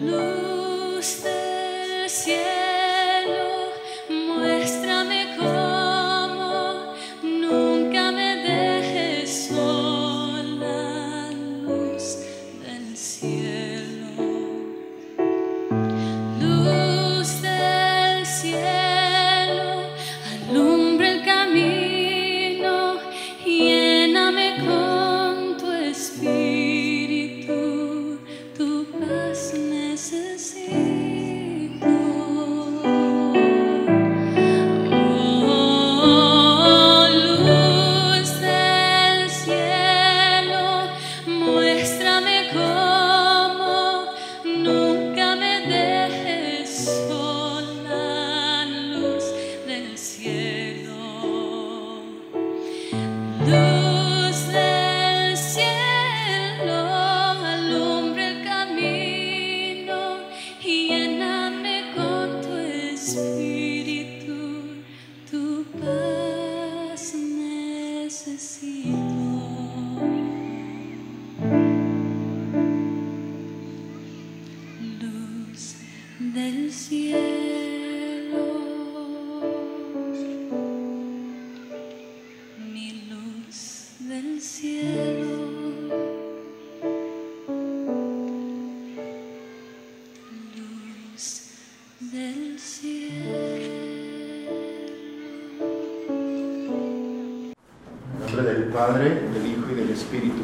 [0.00, 0.29] Luz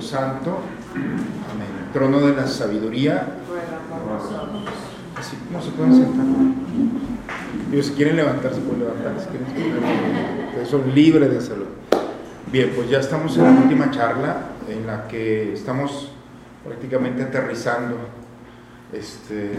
[0.06, 0.58] Santo.
[0.94, 1.91] Amén.
[1.93, 3.26] Trono de la sabiduría.
[5.17, 6.26] Así como se pueden sentar.
[7.82, 9.29] Si quieren levantarse, pueden levantarse.
[10.69, 11.67] Son libres de hacerlo.
[12.53, 14.37] Bien, pues ya estamos en la última charla
[14.69, 16.11] en la que estamos
[16.64, 17.97] prácticamente aterrizando.
[18.93, 19.50] Este,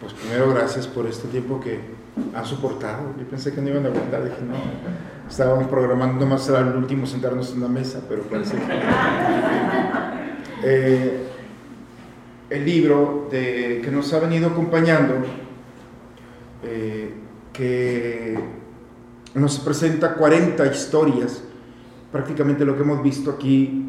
[0.00, 1.80] pues primero gracias por este tiempo que
[2.34, 3.14] han soportado.
[3.18, 4.54] Yo pensé que no iban a aguantar, dije no,
[5.28, 8.62] estábamos programando nomás al último sentarnos en la mesa, pero parece que...
[10.64, 11.26] Eh,
[12.50, 15.14] el libro que nos ha venido acompañando,
[16.62, 17.14] eh,
[17.52, 18.38] que
[19.34, 21.42] nos presenta 40 historias,
[22.12, 23.88] prácticamente lo que hemos visto aquí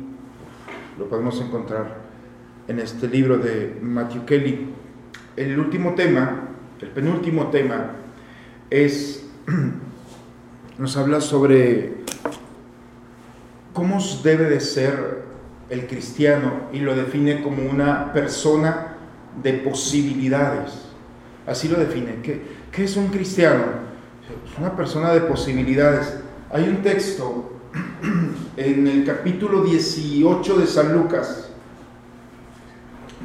[0.98, 2.04] lo podemos encontrar
[2.68, 4.70] en este libro de Matthew Kelly.
[5.36, 6.50] El último tema,
[6.80, 7.92] el penúltimo tema,
[8.70, 9.28] es,
[10.78, 12.04] nos habla sobre
[13.74, 15.24] cómo debe de ser
[15.70, 18.96] el cristiano y lo define como una persona
[19.42, 20.86] de posibilidades.
[21.48, 22.22] Así lo define.
[22.22, 22.42] ¿Qué,
[22.72, 23.64] qué es un cristiano?
[24.46, 26.18] Es una persona de posibilidades.
[26.52, 27.60] Hay un texto
[28.58, 31.50] en el capítulo 18 de San Lucas.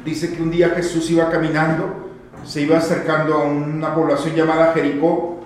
[0.03, 2.09] Dice que un día Jesús iba caminando,
[2.45, 5.41] se iba acercando a una población llamada Jericó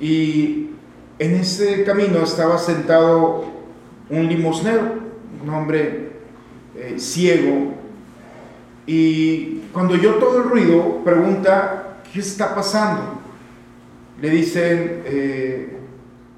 [0.00, 0.70] y
[1.18, 3.44] en ese camino estaba sentado
[4.10, 4.94] un limosnero,
[5.42, 6.12] un hombre
[6.76, 7.74] eh, ciego,
[8.86, 13.20] y cuando oyó todo el ruido, pregunta, ¿qué está pasando?
[14.20, 15.76] Le dicen, eh,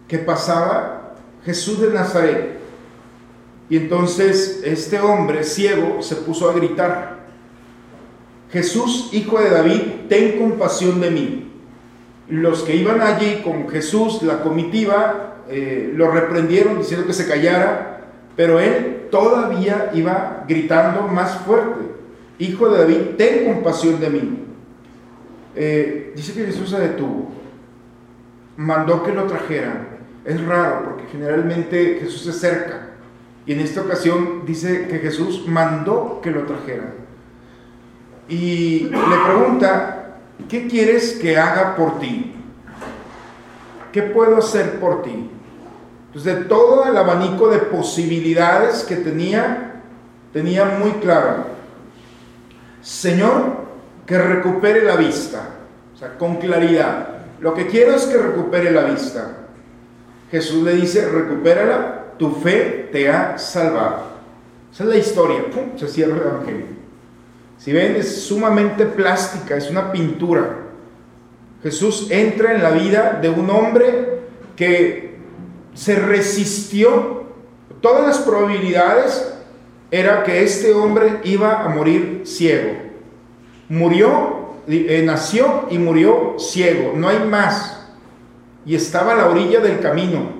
[0.08, 1.14] ¿qué pasaba?
[1.44, 2.58] Jesús de Nazaret.
[3.68, 7.18] Y entonces este hombre ciego se puso a gritar,
[8.50, 11.47] Jesús, hijo de David, ten compasión de mí.
[12.28, 18.00] Los que iban allí con Jesús, la comitiva, eh, lo reprendieron diciendo que se callara,
[18.36, 21.98] pero él todavía iba gritando más fuerte,
[22.38, 24.44] Hijo de David, ten compasión de mí.
[25.56, 27.32] Eh, dice que Jesús se detuvo,
[28.56, 29.88] mandó que lo trajeran.
[30.24, 32.88] Es raro porque generalmente Jesús se acerca
[33.48, 36.92] y en esta ocasión dice que Jesús mandó que lo trajeran.
[38.28, 39.97] Y le pregunta,
[40.48, 42.34] ¿qué quieres que haga por ti?
[43.92, 45.30] ¿Qué puedo hacer por ti?
[46.06, 49.82] Entonces, de todo el abanico de posibilidades que tenía,
[50.32, 51.46] tenía muy claro,
[52.80, 53.68] Señor,
[54.06, 55.50] que recupere la vista,
[55.94, 57.08] o sea, con claridad.
[57.40, 59.36] Lo que quiero es que recupere la vista.
[60.30, 64.08] Jesús le dice, recupérala, tu fe te ha salvado.
[64.72, 65.76] Esa es la historia, ¡pum!
[65.76, 66.77] se cierra el Evangelio.
[67.58, 70.56] Si ven, es sumamente plástica, es una pintura.
[71.62, 74.20] Jesús entra en la vida de un hombre
[74.56, 75.18] que
[75.74, 77.24] se resistió.
[77.80, 79.34] Todas las probabilidades
[79.90, 82.70] era que este hombre iba a morir ciego.
[83.68, 87.90] Murió, eh, nació y murió ciego, no hay más.
[88.64, 90.38] Y estaba a la orilla del camino.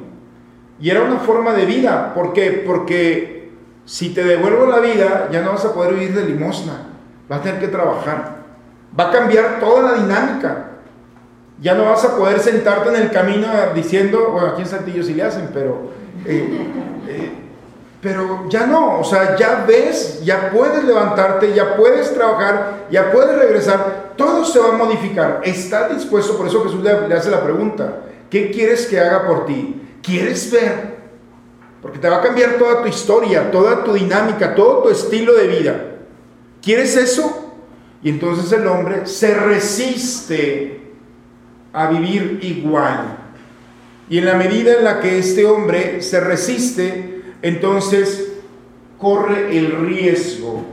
[0.80, 2.14] Y era una forma de vida.
[2.14, 2.62] ¿Por qué?
[2.64, 3.50] Porque
[3.84, 6.87] si te devuelvo la vida, ya no vas a poder vivir de limosna.
[7.28, 8.38] Vas a tener que trabajar.
[8.98, 10.64] Va a cambiar toda la dinámica.
[11.60, 15.14] Ya no vas a poder sentarte en el camino diciendo, bueno, aquí en Santillo sí
[15.14, 15.90] le hacen, pero,
[16.24, 16.68] eh,
[17.08, 17.32] eh,
[18.00, 23.36] pero ya no, o sea, ya ves, ya puedes levantarte, ya puedes trabajar, ya puedes
[23.36, 25.40] regresar, todo se va a modificar.
[25.42, 29.44] Está dispuesto, por eso Jesús le, le hace la pregunta, ¿qué quieres que haga por
[29.44, 29.98] ti?
[30.00, 30.96] ¿Quieres ver?
[31.82, 35.46] Porque te va a cambiar toda tu historia, toda tu dinámica, todo tu estilo de
[35.48, 35.84] vida.
[36.62, 37.54] ¿Quieres eso?
[38.02, 40.80] Y entonces el hombre se resiste
[41.72, 43.18] a vivir igual.
[44.08, 48.32] Y en la medida en la que este hombre se resiste, entonces
[48.98, 50.64] corre el riesgo.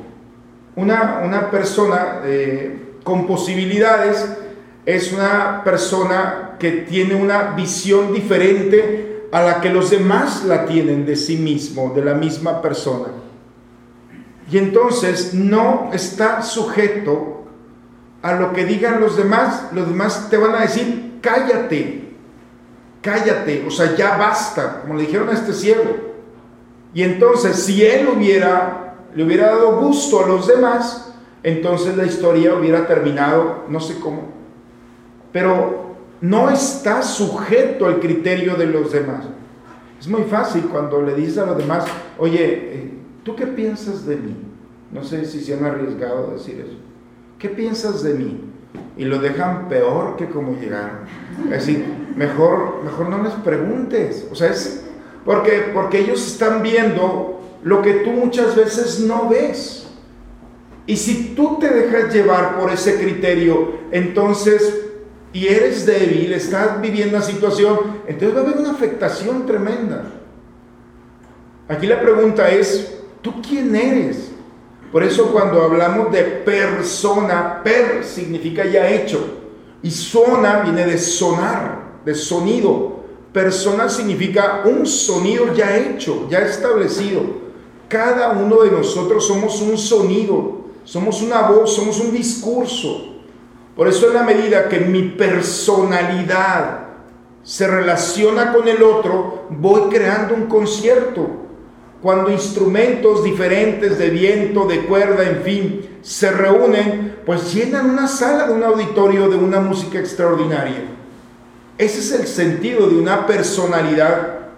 [0.75, 4.25] Una, una persona eh, con posibilidades
[4.86, 11.06] es una persona que tiene una visión diferente a la que los demás la tienen
[11.06, 13.08] de sí mismo, de la misma persona.
[14.51, 17.45] Y entonces no está sujeto
[18.21, 22.09] a lo que digan los demás, los demás te van a decir, cállate,
[23.01, 25.83] cállate, o sea, ya basta, como le dijeron a este ciego.
[26.93, 32.55] Y entonces, si él hubiera, le hubiera dado gusto a los demás, entonces la historia
[32.55, 34.23] hubiera terminado, no sé cómo,
[35.31, 39.25] pero no está sujeto al criterio de los demás.
[39.99, 41.85] Es muy fácil cuando le dices a los demás,
[42.17, 42.93] oye, eh,
[43.25, 44.38] ¿tú qué piensas de mí?
[44.94, 46.77] No sé si se han arriesgado a decir eso.
[47.39, 48.41] ¿qué piensas de mí?
[48.98, 51.00] Y lo dejan peor que como llegaron.
[51.46, 54.27] Es decir, mejor, mejor no les preguntes.
[54.32, 54.84] O sea, es
[55.24, 59.88] Porque, porque ellos están viendo lo que tú muchas veces no ves.
[60.86, 64.86] Y si tú te dejas llevar por ese criterio, entonces,
[65.34, 70.12] y eres débil, estás viviendo una situación, entonces va a haber una afectación tremenda.
[71.67, 74.29] Aquí la pregunta es, ¿tú quién eres?
[74.91, 79.20] Por eso cuando hablamos de persona, per significa ya hecho,
[79.82, 83.03] y zona viene de sonar, de sonido.
[83.34, 87.22] Persona significa un sonido ya hecho, ya establecido.
[87.89, 93.15] Cada uno de nosotros somos un sonido, somos una voz, somos un discurso.
[93.75, 96.89] Por eso en la medida que mi personalidad
[97.41, 101.44] se relaciona con el otro, voy creando un concierto.
[102.05, 108.45] Cuando instrumentos diferentes de viento, de cuerda, en fin, se reúnen, pues llenan una sala
[108.45, 110.83] de un auditorio de una música extraordinaria.
[111.79, 114.51] Ese es el sentido de una personalidad.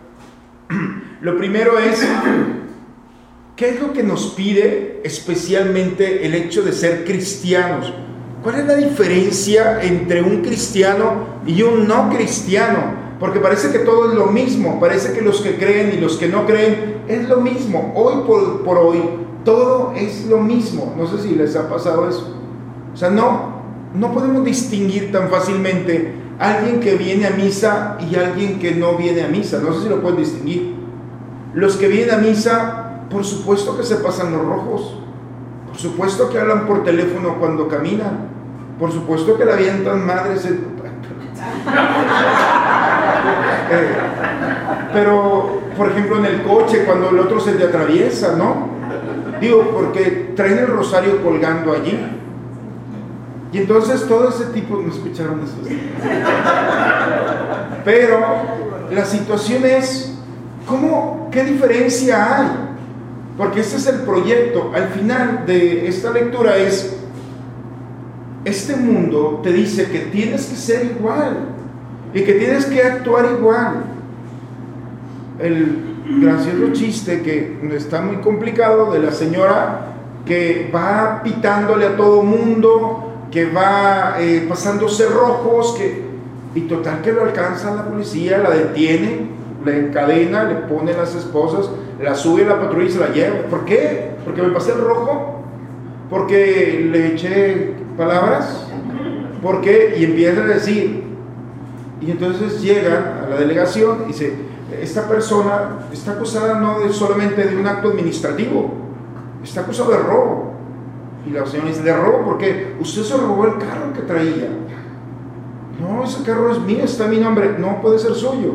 [1.21, 2.05] Lo primero es
[3.55, 7.93] ¿Qué es lo que nos pide especialmente el hecho de ser cristianos?
[8.43, 13.06] ¿Cuál es la diferencia entre un cristiano y un no cristiano?
[13.19, 16.27] Porque parece que todo es lo mismo, parece que los que creen y los que
[16.27, 17.93] no creen es lo mismo.
[17.95, 19.01] Hoy por, hoy
[19.43, 20.93] todo es lo mismo.
[20.97, 22.35] No sé si les ha pasado eso.
[22.93, 23.61] O sea, no,
[23.95, 29.23] no podemos distinguir tan fácilmente alguien que viene a misa y alguien que no viene
[29.23, 29.59] a misa.
[29.59, 30.75] No sé si lo pueden distinguir.
[31.55, 34.99] Los que vienen a misa por supuesto que se pasan los rojos.
[35.67, 38.27] Por supuesto que hablan por teléfono cuando caminan.
[38.79, 40.45] Por supuesto que la avientan madres.
[40.45, 40.77] En...
[43.69, 43.85] Eh,
[44.93, 48.69] pero, por ejemplo, en el coche, cuando el otro se te atraviesa, ¿no?
[49.41, 51.99] Digo, porque traen el rosario colgando allí.
[53.51, 55.57] Y entonces todo ese tipo, ¿me escucharon eso?
[57.83, 58.19] Pero
[58.89, 60.17] la situación es,
[60.65, 62.67] ¿cómo, qué diferencia hay
[63.37, 64.71] porque este es el proyecto.
[64.73, 66.97] Al final de esta lectura es,
[68.43, 71.37] este mundo te dice que tienes que ser igual
[72.17, 73.83] y que tienes que actuar igual.
[75.39, 75.77] El
[76.19, 79.89] gracioso chiste que está muy complicado de la señora
[80.25, 86.01] que va pitándole a todo mundo, que va eh, pasándose rojos, que,
[86.55, 89.27] y total que lo alcanza la policía, la detiene,
[89.63, 91.69] la encadena, le pone las esposas,
[92.01, 93.43] la sube a la patrulla y se la lleva.
[93.47, 94.13] ¿Por qué?
[94.25, 95.43] Porque me pasé el rojo,
[96.09, 98.67] porque le eché palabras,
[99.43, 101.06] porque y empieza a decir.
[102.01, 104.35] Y entonces llega a la delegación y dice,
[104.81, 108.73] esta persona está acusada no de, solamente de un acto administrativo,
[109.43, 110.53] está acusado de robo.
[111.25, 112.23] Y la señora dice, ¿de robo?
[112.23, 114.49] Porque usted se robó el carro que traía.
[115.79, 118.53] No, ese carro es mío, está mi nombre, no puede ser suyo.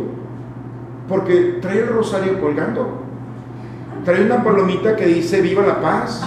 [1.08, 3.02] Porque trae el rosario colgando
[4.04, 6.22] trae una palomita que dice viva la paz,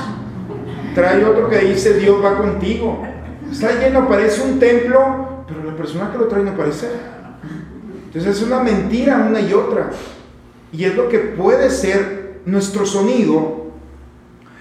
[0.93, 3.03] trae otro que dice Dios va contigo.
[3.51, 5.34] Está lleno, parece un templo,
[5.75, 6.89] persona que lo trae no parece.
[8.07, 9.91] Entonces es una mentira una y otra.
[10.71, 13.71] Y es lo que puede ser nuestro sonido.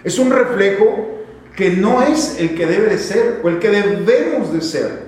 [0.02, 1.22] Es un reflejo
[1.56, 5.04] que no es el que debe de ser o el que debemos de ser.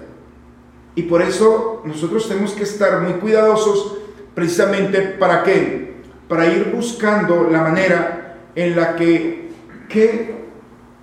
[0.94, 3.98] Y por eso nosotros tenemos que estar muy cuidadosos
[4.34, 5.86] precisamente para qué?
[6.28, 9.50] para ir buscando la manera en la que,
[9.88, 10.34] qué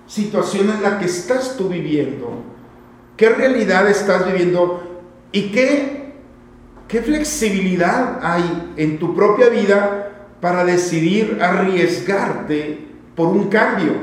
[0.06, 2.42] situación en la que estás tú viviendo,
[3.16, 4.93] qué realidad estás viviendo
[5.34, 6.12] y qué,
[6.86, 12.86] qué flexibilidad hay en tu propia vida para decidir arriesgarte
[13.16, 13.94] por un cambio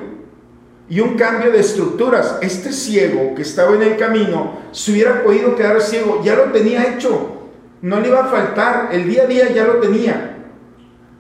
[0.89, 2.37] y un cambio de estructuras.
[2.41, 6.93] Este ciego que estaba en el camino, si hubiera podido quedar ciego, ya lo tenía
[6.93, 7.47] hecho.
[7.81, 10.37] No le iba a faltar, el día a día ya lo tenía.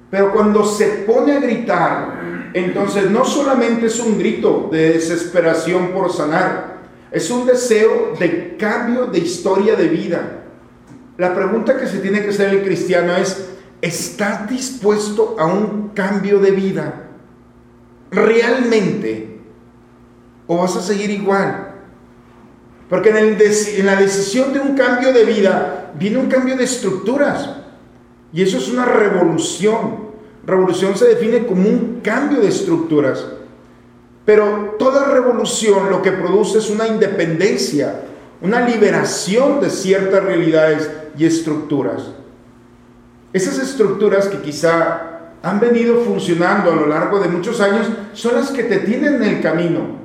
[0.09, 6.11] Pero cuando se pone a gritar, entonces no solamente es un grito de desesperación por
[6.11, 6.70] sanar,
[7.11, 10.43] es un deseo de cambio de historia de vida.
[11.17, 13.49] La pregunta que se tiene que hacer el cristiano es,
[13.81, 17.09] ¿estás dispuesto a un cambio de vida?
[18.11, 19.39] ¿Realmente?
[20.47, 21.75] ¿O vas a seguir igual?
[22.89, 27.57] Porque en, en la decisión de un cambio de vida viene un cambio de estructuras.
[28.33, 30.11] Y eso es una revolución.
[30.45, 33.25] Revolución se define como un cambio de estructuras.
[34.25, 38.01] Pero toda revolución lo que produce es una independencia,
[38.41, 42.11] una liberación de ciertas realidades y estructuras.
[43.33, 45.11] Esas estructuras que quizá
[45.41, 49.23] han venido funcionando a lo largo de muchos años son las que te tienen en
[49.23, 50.01] el camino.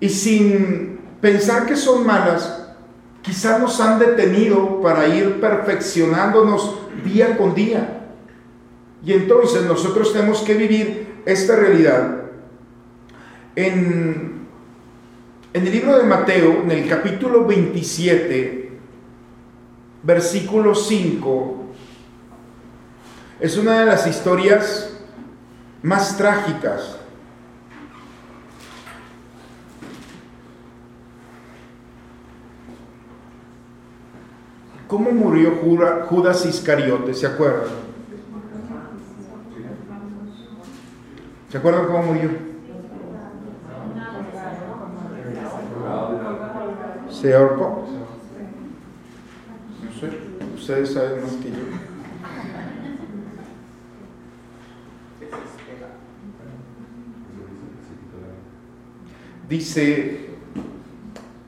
[0.00, 2.66] Y sin pensar que son malas,
[3.22, 8.00] quizá nos han detenido para ir perfeccionándonos día con día.
[9.04, 12.19] Y entonces nosotros tenemos que vivir esta realidad.
[13.56, 14.46] En,
[15.52, 18.78] el libro de Mateo, en el capítulo 27,
[20.02, 21.56] versículo 5,
[23.40, 24.92] es una de las historias
[25.82, 26.96] más trágicas.
[34.86, 35.56] ¿Cómo murió
[36.08, 37.14] Judas Iscariote?
[37.14, 37.68] ¿Se acuerdan?
[41.48, 42.49] ¿Se acuerdan cómo murió?
[47.10, 47.84] ¿Se ahorcó?
[49.82, 50.10] No sé,
[50.54, 51.56] ustedes saben más que yo.
[59.48, 60.30] Dice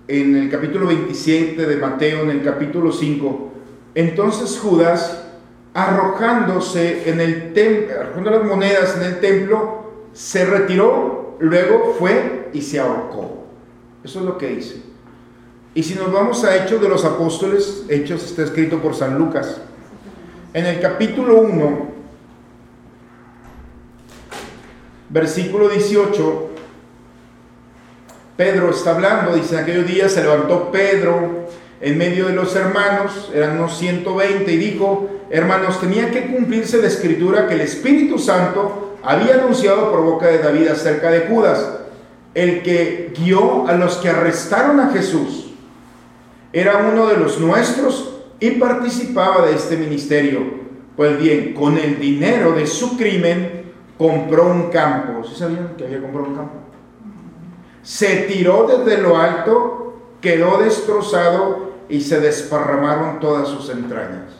[0.08, 3.52] en el capítulo 27 de Mateo, en el capítulo 5,
[3.94, 5.24] entonces Judas,
[5.72, 12.60] arrojándose en el templo, arrojando las monedas en el templo, se retiró, luego fue y
[12.60, 13.41] se ahorcó.
[14.04, 14.82] Eso es lo que dice.
[15.74, 19.58] Y si nos vamos a Hechos de los Apóstoles, Hechos está escrito por San Lucas.
[20.52, 21.88] En el capítulo 1,
[25.08, 26.50] versículo 18,
[28.36, 31.48] Pedro está hablando, dice, en aquellos días se levantó Pedro
[31.80, 36.88] en medio de los hermanos, eran unos 120, y dijo, hermanos, tenía que cumplirse la
[36.88, 41.81] escritura que el Espíritu Santo había anunciado por boca de David acerca de Judas,
[42.34, 45.52] el que guió a los que arrestaron a Jesús.
[46.52, 50.62] Era uno de los nuestros y participaba de este ministerio.
[50.96, 55.24] Pues bien, con el dinero de su crimen compró un campo.
[55.24, 56.54] ¿Sí sabían que había comprado un campo?
[57.82, 64.32] Se tiró desde lo alto, quedó destrozado y se desparramaron todas sus entrañas.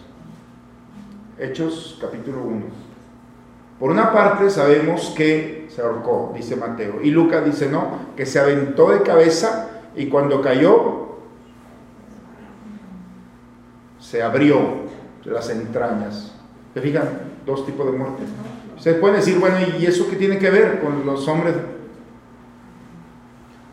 [1.38, 2.62] Hechos capítulo 1.
[3.80, 8.38] Por una parte sabemos que se ahorcó, dice Mateo, y Lucas dice no, que se
[8.38, 11.16] aventó de cabeza y cuando cayó
[13.98, 14.58] se abrió
[15.24, 16.34] las entrañas.
[16.74, 17.08] ¿Se fijan?
[17.46, 18.22] Dos tipos de muerte.
[18.76, 21.54] Ustedes pueden decir, bueno, ¿y eso qué tiene que ver con los hombres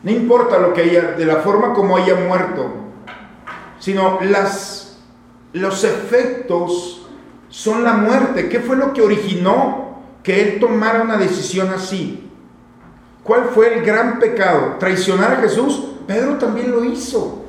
[0.02, 2.72] no importa lo que haya, de la forma como haya muerto,
[3.80, 4.98] sino las,
[5.54, 7.08] los efectos
[7.50, 8.48] son la muerte.
[8.48, 9.89] ¿Qué fue lo que originó
[10.30, 12.30] que él tomara una decisión así?
[13.24, 14.76] ¿Cuál fue el gran pecado?
[14.78, 15.94] ¿Traicionar a Jesús?
[16.06, 17.46] Pedro también lo hizo.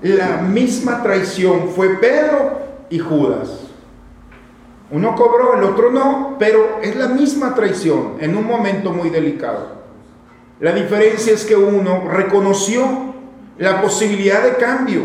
[0.00, 3.60] La misma traición fue Pedro y Judas.
[4.90, 9.72] Uno cobró, el otro no, pero es la misma traición en un momento muy delicado.
[10.60, 13.12] La diferencia es que uno reconoció
[13.58, 15.02] la posibilidad de cambio,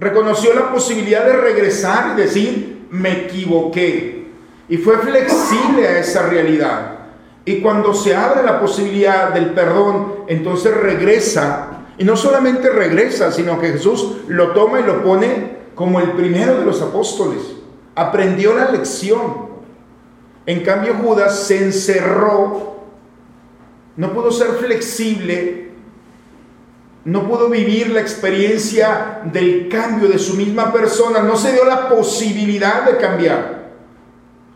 [0.00, 4.21] reconoció la posibilidad de regresar y decir, me equivoqué.
[4.72, 6.92] Y fue flexible a esa realidad.
[7.44, 11.82] Y cuando se abre la posibilidad del perdón, entonces regresa.
[11.98, 16.56] Y no solamente regresa, sino que Jesús lo toma y lo pone como el primero
[16.56, 17.42] de los apóstoles.
[17.94, 19.20] Aprendió la lección.
[20.46, 22.72] En cambio Judas se encerró
[23.94, 25.68] no pudo ser flexible,
[27.04, 31.90] no pudo vivir la experiencia del cambio de su misma persona, no se dio la
[31.90, 33.61] posibilidad de cambiar.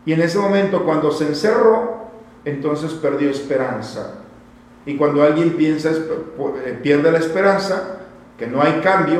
[0.07, 2.07] Y en ese momento cuando se encerró,
[2.45, 4.19] entonces perdió esperanza.
[4.85, 7.97] Y cuando alguien piensa, eh, pierde la esperanza,
[8.37, 9.19] que no hay cambio,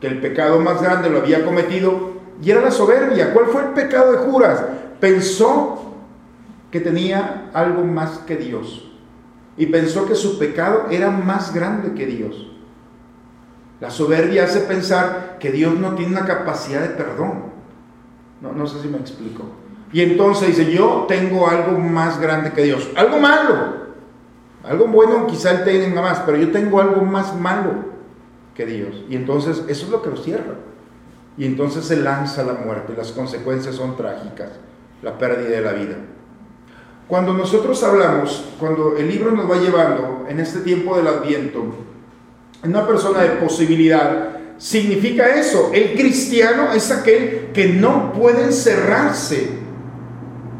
[0.00, 3.32] que el pecado más grande lo había cometido, y era la soberbia.
[3.32, 4.64] ¿Cuál fue el pecado de Juras?
[4.98, 5.94] Pensó
[6.72, 8.90] que tenía algo más que Dios
[9.56, 12.50] y pensó que su pecado era más grande que Dios.
[13.78, 17.44] La soberbia hace pensar que Dios no tiene una capacidad de perdón.
[18.40, 19.44] No, no sé si me explico.
[19.96, 22.86] Y entonces dice, yo tengo algo más grande que Dios.
[22.96, 23.86] Algo malo.
[24.62, 27.72] Algo bueno quizá él tenga más, pero yo tengo algo más malo
[28.54, 28.94] que Dios.
[29.08, 30.52] Y entonces eso es lo que lo cierra.
[31.38, 32.92] Y entonces se lanza la muerte.
[32.94, 34.50] Las consecuencias son trágicas.
[35.00, 35.96] La pérdida de la vida.
[37.08, 41.74] Cuando nosotros hablamos, cuando el libro nos va llevando en este tiempo del adviento,
[42.62, 44.28] una persona de posibilidad,
[44.58, 45.70] significa eso.
[45.72, 49.64] El cristiano es aquel que no puede encerrarse.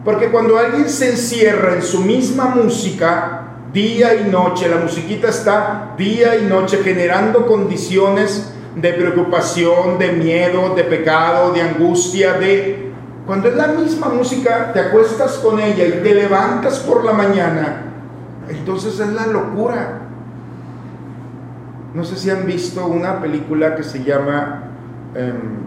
[0.07, 3.43] Porque cuando alguien se encierra en su misma música,
[3.73, 10.77] día y noche, la musiquita está día y noche generando condiciones de preocupación, de miedo,
[10.77, 12.93] de pecado, de angustia, de
[13.27, 17.83] cuando es la misma música, te acuestas con ella y te levantas por la mañana,
[18.49, 20.03] entonces es la locura.
[21.95, 24.71] No sé si han visto una película que se llama...
[25.17, 25.66] Em,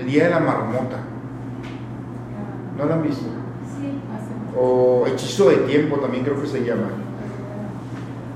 [0.00, 0.96] El Día de la Marmota.
[2.78, 3.26] ¿No lo han visto?
[4.58, 6.88] O Hechizo de Tiempo también creo que se llama.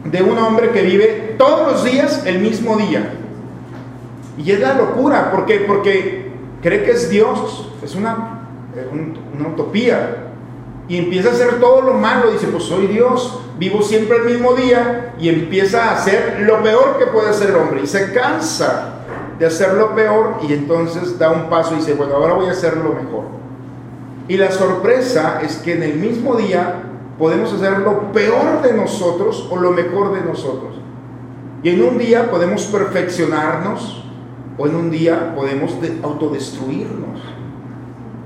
[0.05, 3.15] De un hombre que vive todos los días el mismo día.
[4.37, 5.31] Y es la locura.
[5.31, 5.61] ¿Por qué?
[5.67, 7.73] Porque cree que es Dios.
[7.83, 8.47] Es una,
[9.35, 10.33] una utopía.
[10.87, 12.31] Y empieza a hacer todo lo malo.
[12.31, 13.41] Dice, pues soy Dios.
[13.59, 15.15] Vivo siempre el mismo día.
[15.19, 17.81] Y empieza a hacer lo peor que puede hacer el hombre.
[17.83, 18.94] Y se cansa
[19.39, 20.37] de hacer lo peor.
[20.49, 23.25] Y entonces da un paso y dice, bueno, ahora voy a hacer lo mejor.
[24.29, 26.83] Y la sorpresa es que en el mismo día
[27.19, 30.75] podemos hacer lo peor de nosotros o lo mejor de nosotros.
[31.63, 34.05] Y en un día podemos perfeccionarnos
[34.57, 37.21] o en un día podemos autodestruirnos.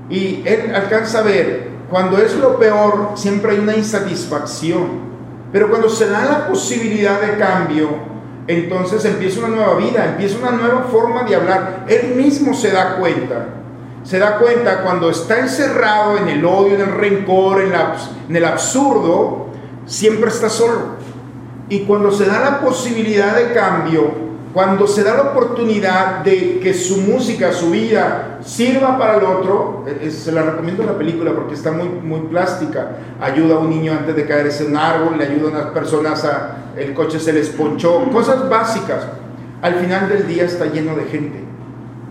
[0.09, 5.09] Y él alcanza a ver, cuando es lo peor, siempre hay una insatisfacción.
[5.51, 7.89] Pero cuando se da la posibilidad de cambio,
[8.49, 11.85] entonces empieza una nueva vida, empieza una nueva forma de hablar.
[11.87, 13.45] Él mismo se da cuenta.
[14.01, 17.73] Se da cuenta cuando está encerrado en el odio, en el rencor, en,
[18.27, 19.49] en el absurdo,
[19.85, 20.97] siempre está solo.
[21.69, 26.73] Y cuando se da la posibilidad de cambio, cuando se da la oportunidad de que
[26.73, 31.33] su música, su vida sirva para el otro, eh, eh, se la recomiendo la película
[31.33, 32.97] porque está muy, muy plástica.
[33.21, 36.25] Ayuda a un niño antes de caerse en un árbol, le ayuda a unas personas
[36.25, 39.05] a el coche se les ponchó, cosas básicas.
[39.61, 41.39] Al final del día está lleno de gente.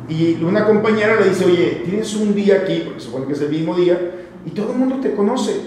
[0.08, 3.50] Y una compañera le dice, oye, tienes un día aquí, porque supone que es el
[3.50, 3.98] mismo día,
[4.46, 5.60] y todo el mundo te conoce.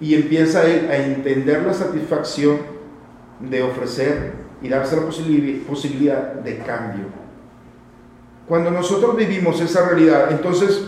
[0.00, 2.58] Y empieza él a entender la satisfacción
[3.40, 7.06] de ofrecer y darse la posibilidad de cambio.
[8.48, 10.82] Cuando nosotros vivimos esa realidad, entonces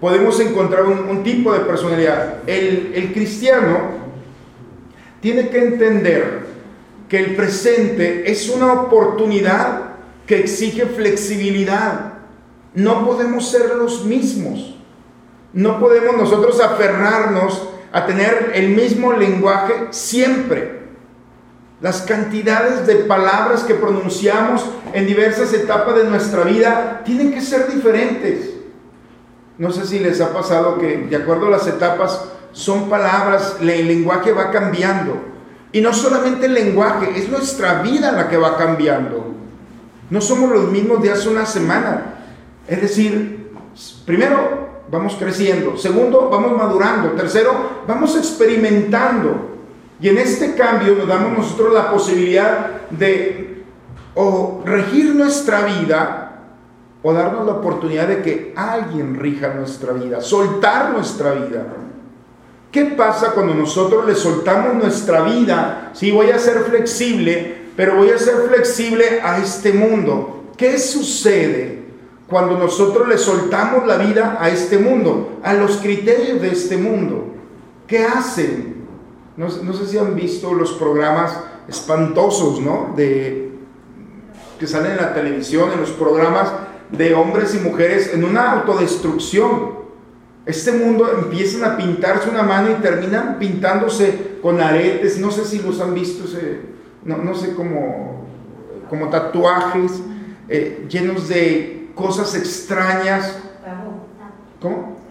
[0.00, 2.38] podemos encontrar un, tipo de personalidad.
[2.46, 4.02] El, el cristiano
[5.20, 6.46] tiene que entender
[7.08, 9.92] que el presente es una oportunidad
[10.26, 12.14] que exige flexibilidad.
[12.74, 14.76] No podemos ser los mismos.
[15.52, 20.81] No podemos nosotros aferrarnos a tener el mismo lenguaje siempre.
[21.82, 27.66] Las cantidades de palabras que pronunciamos en diversas etapas de nuestra vida tienen que ser
[27.66, 28.50] diferentes.
[29.58, 33.88] No sé si les ha pasado que de acuerdo a las etapas son palabras, el
[33.88, 35.20] lenguaje va cambiando.
[35.72, 39.34] Y no solamente el lenguaje, es nuestra vida la que va cambiando.
[40.08, 42.14] No somos los mismos de hace una semana.
[42.68, 43.50] Es decir,
[44.06, 49.51] primero vamos creciendo, segundo vamos madurando, tercero vamos experimentando.
[50.02, 53.62] Y en este cambio nos damos nosotros la posibilidad de
[54.16, 56.40] o regir nuestra vida
[57.02, 61.66] o darnos la oportunidad de que alguien rija nuestra vida, soltar nuestra vida.
[62.72, 65.90] ¿Qué pasa cuando nosotros le soltamos nuestra vida?
[65.92, 70.46] Sí, voy a ser flexible, pero voy a ser flexible a este mundo.
[70.56, 71.82] ¿Qué sucede
[72.26, 77.34] cuando nosotros le soltamos la vida a este mundo, a los criterios de este mundo?
[77.86, 78.71] ¿Qué hacen?
[79.36, 82.92] No, sé si han visto los programas espantosos, ¿no?
[82.96, 83.50] De,
[84.58, 86.52] que salen en la televisión, en los programas
[86.90, 89.82] de hombres y mujeres en una autodestrucción.
[90.44, 95.60] Este mundo empiezan a pintarse una mano y terminan pintándose con aretes, no sé si
[95.60, 96.24] los han visto,
[97.04, 98.26] no, sé cómo,
[98.90, 100.02] como tatuajes
[100.48, 103.38] eh, llenos de cosas extrañas.
[104.60, 105.01] ¿Cómo?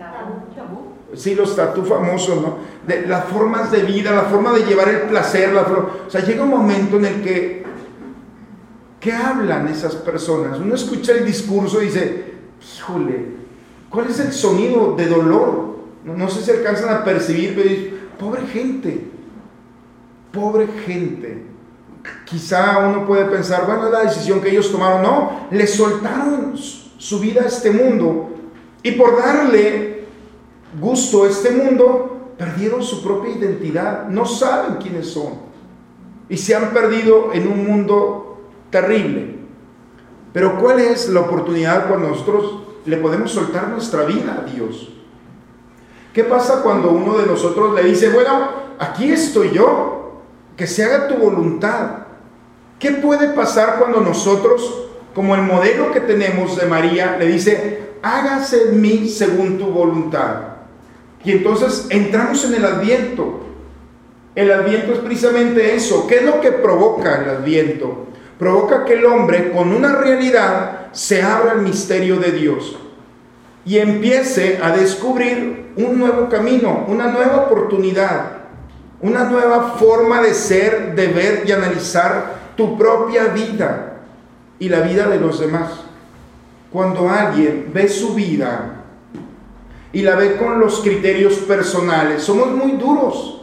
[1.14, 2.58] Sí, los tatu famosos, ¿no?
[2.88, 6.44] De las formas de vida, la forma de llevar el placer, la o sea, llega
[6.44, 7.64] un momento en el que,
[9.00, 10.60] ¿qué hablan esas personas?
[10.60, 12.34] Uno escucha el discurso y dice,
[12.78, 13.26] híjole,
[13.90, 15.72] ¿cuál es el sonido de dolor?
[16.06, 19.08] No, sé si alcanzan a percibir, pero pobre gente,
[20.32, 21.44] pobre gente.
[22.26, 25.04] Quizá uno puede pensar, bueno, la decisión que ellos tomaron.
[25.04, 28.30] No, le soltaron su vida a este mundo
[28.82, 30.01] y por darle
[30.80, 35.52] gusto este mundo, perdieron su propia identidad, no saben quiénes son
[36.32, 38.38] y se han perdido en un mundo
[38.70, 39.36] terrible.
[40.32, 44.94] Pero ¿cuál es la oportunidad cuando nosotros le podemos soltar nuestra vida a Dios?
[46.14, 50.22] ¿Qué pasa cuando uno de nosotros le dice, bueno, aquí estoy yo,
[50.56, 52.06] que se haga tu voluntad?
[52.80, 58.70] ¿Qué puede pasar cuando nosotros, como el modelo que tenemos de María, le dice, hágase
[58.70, 60.51] en mí según tu voluntad?
[61.24, 63.42] Y entonces entramos en el adviento.
[64.34, 66.08] El adviento es precisamente eso.
[66.08, 68.08] ¿Qué es lo que provoca el adviento?
[68.40, 72.78] Provoca que el hombre con una realidad se abra al misterio de Dios
[73.66, 78.42] y empiece a descubrir un nuevo camino, una nueva oportunidad,
[79.02, 84.02] una nueva forma de ser, de ver y analizar tu propia vida
[84.60, 85.72] y la vida de los demás.
[86.72, 88.81] cuando alguien ve su vida
[89.94, 92.24] y la ve con los criterios personales.
[92.24, 93.42] Somos muy duros.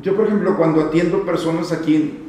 [0.00, 2.24] Yo, por ejemplo, cuando atiendo personas aquí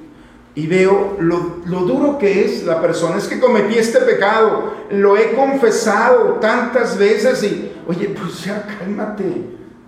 [0.56, 5.16] y veo lo, lo, duro que es la persona, es que cometí este pecado, lo
[5.16, 9.44] he confesado tantas veces y, oye, pues ya cálmate,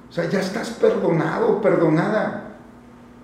[0.07, 2.49] o sea, ya estás perdonado, perdonada.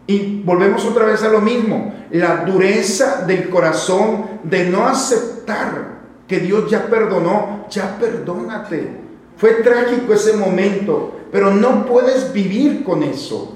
[0.08, 6.40] Y volvemos otra vez a lo mismo, la dureza del corazón de no aceptar que
[6.40, 9.07] Dios ya perdonó, ya perdónate.
[9.38, 13.54] Fue trágico ese momento, pero no puedes vivir con eso.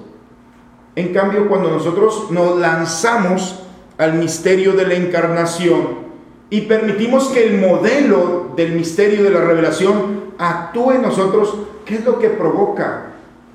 [0.96, 3.63] En cambio, cuando nosotros nos lanzamos
[3.98, 6.02] al misterio de la encarnación
[6.50, 12.06] y permitimos que el modelo del misterio de la revelación actúe en nosotros, ¿qué es
[12.06, 13.08] lo que provoca?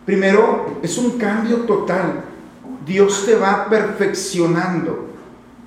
[0.05, 2.23] Primero, es un cambio total.
[2.87, 5.07] Dios te va perfeccionando.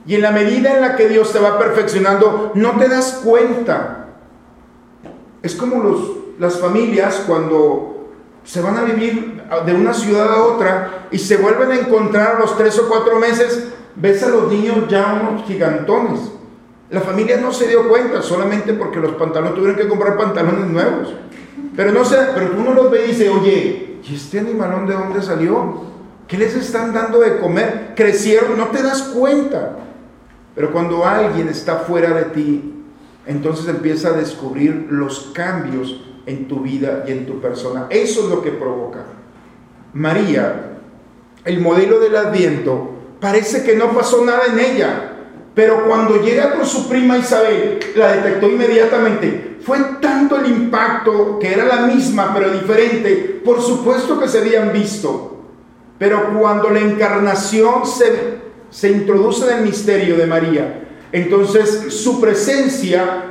[0.08, 4.08] Y en la medida en la que Dios te va perfeccionando, no te das cuenta.
[5.44, 8.10] Es como los las familias cuando
[8.44, 12.40] se van a vivir de una ciudad a otra y se vuelven a encontrar a
[12.40, 16.32] los tres o cuatro meses, ves a los niños ya unos gigantones.
[16.90, 21.14] La familia no se dio cuenta solamente porque los pantalones tuvieron que comprar pantalones nuevos.
[21.76, 25.22] Pero no sé, pero uno los ve y dice, oye, ¿y este animalón de dónde
[25.22, 25.84] salió?
[26.28, 27.94] ¿Qué les están dando de comer?
[27.96, 29.78] Crecieron, no te das cuenta.
[30.56, 32.74] Pero cuando alguien está fuera de ti,
[33.28, 37.88] entonces empieza a descubrir los cambios en tu vida y en tu persona.
[37.90, 39.04] Eso es lo que provoca.
[39.94, 40.78] María,
[41.44, 45.14] el modelo del adviento, parece que no pasó nada en ella,
[45.56, 49.58] pero cuando llega con su prima Isabel, la detectó inmediatamente.
[49.62, 54.72] Fue tanto el impacto que era la misma pero diferente, por supuesto que se habían
[54.72, 55.38] visto,
[55.98, 58.38] pero cuando la encarnación se,
[58.70, 63.24] se introduce en el misterio de María, entonces su presencia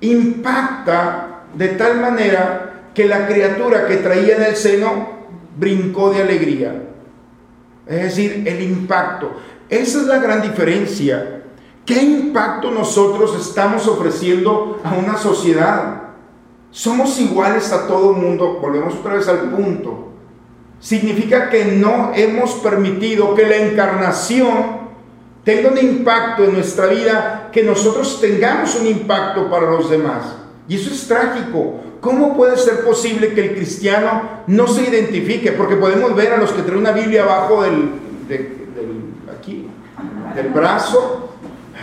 [0.00, 5.08] impacta de tal manera que la criatura que traía en el seno
[5.56, 6.82] brincó de alegría.
[7.86, 9.32] Es decir, el impacto.
[9.68, 11.42] Esa es la gran diferencia.
[11.84, 16.02] ¿Qué impacto nosotros estamos ofreciendo a una sociedad?
[16.70, 18.58] Somos iguales a todo mundo.
[18.60, 20.08] Volvemos otra vez al punto.
[20.78, 24.82] Significa que no hemos permitido que la encarnación
[25.44, 30.41] tenga un impacto en nuestra vida, que nosotros tengamos un impacto para los demás.
[30.68, 31.80] Y eso es trágico.
[32.00, 35.52] ¿Cómo puede ser posible que el cristiano no se identifique?
[35.52, 37.90] Porque podemos ver a los que traen una Biblia abajo del,
[39.36, 39.68] aquí,
[40.34, 41.30] del brazo.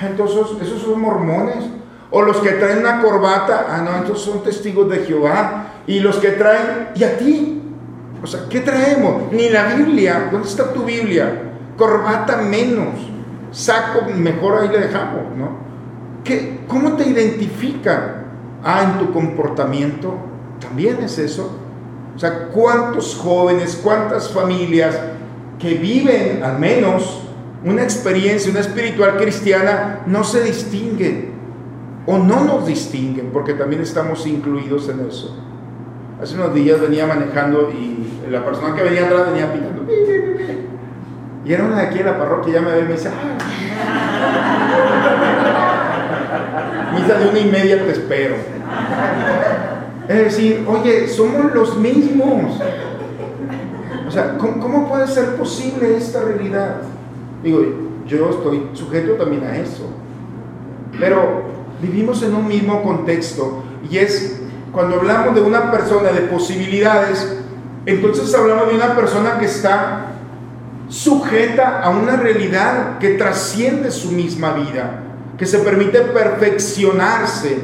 [0.01, 1.65] Entonces, esos son mormones.
[2.11, 3.67] O los que traen una corbata.
[3.69, 5.67] Ah, no, entonces son testigos de Jehová.
[5.87, 7.61] Y los que traen, ¿y a ti?
[8.21, 9.31] O sea, ¿qué traemos?
[9.31, 10.27] Ni la Biblia.
[10.31, 11.53] ¿Dónde está tu Biblia?
[11.77, 12.95] Corbata menos.
[13.51, 15.69] Saco, mejor ahí le dejamos, ¿no?
[16.23, 18.18] ¿Qué, ¿Cómo te identifican?
[18.63, 20.15] Ah, en tu comportamiento
[20.59, 21.57] también es eso.
[22.15, 24.99] O sea, ¿cuántos jóvenes, cuántas familias
[25.57, 27.23] que viven al menos
[27.63, 31.33] una experiencia, una espiritual cristiana, no se distinguen
[32.05, 35.35] o no nos distinguen, porque también estamos incluidos en eso.
[36.21, 39.85] Hace unos días venía manejando y la persona que venía atrás venía pitando.
[41.45, 43.09] Y era una de aquí en la parroquia, ya me ve y me dice,
[47.17, 48.35] De una y media te espero.
[50.07, 52.61] Es decir, oye, somos los mismos.
[54.07, 56.81] O sea, ¿cómo, puede ser posible esta realidad?
[57.43, 57.61] Digo,
[58.05, 59.89] yo estoy sujeto también a eso.
[60.99, 61.45] Pero
[61.81, 64.41] vivimos en un mismo contexto y es
[64.71, 67.39] cuando hablamos de una persona de posibilidades,
[67.87, 70.11] entonces hablamos de una persona que está
[70.89, 75.08] sujeta a una realidad que trasciende su misma vida
[75.39, 77.59] que se permite perfeccionarse.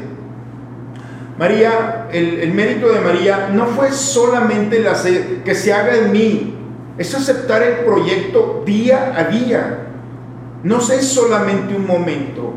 [1.37, 4.93] María, el, mérito de María no fue solamente la,
[5.43, 6.57] que se haga en mí,
[6.97, 9.79] es aceptar el proyecto día a día.
[10.63, 12.53] No es solamente un momento.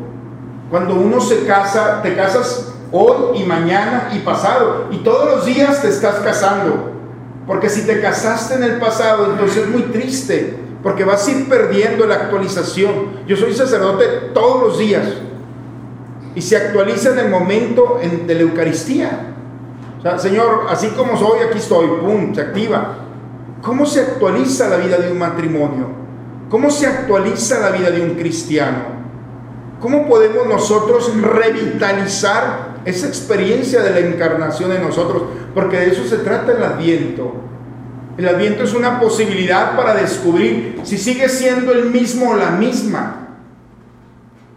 [0.69, 5.81] Cuando uno se casa, te casas hoy y mañana y pasado, y todos los días
[5.81, 6.93] te estás casando.
[7.45, 11.49] Porque si te casaste en el pasado, entonces es muy triste porque vas a ir
[11.49, 13.19] perdiendo la actualización.
[13.27, 15.05] Yo soy sacerdote todos los días
[16.35, 19.33] y se actualiza en el momento de la Eucaristía.
[19.99, 22.99] O sea, Señor, así como soy, aquí estoy, ¡pum!, se activa.
[23.61, 25.87] ¿Cómo se actualiza la vida de un matrimonio?
[26.49, 28.99] ¿Cómo se actualiza la vida de un cristiano?
[29.81, 35.23] ¿Cómo podemos nosotros revitalizar esa experiencia de la encarnación en nosotros?
[35.53, 37.33] Porque de eso se trata el adviento.
[38.19, 43.37] El adviento es una posibilidad para descubrir si sigue siendo el mismo o la misma.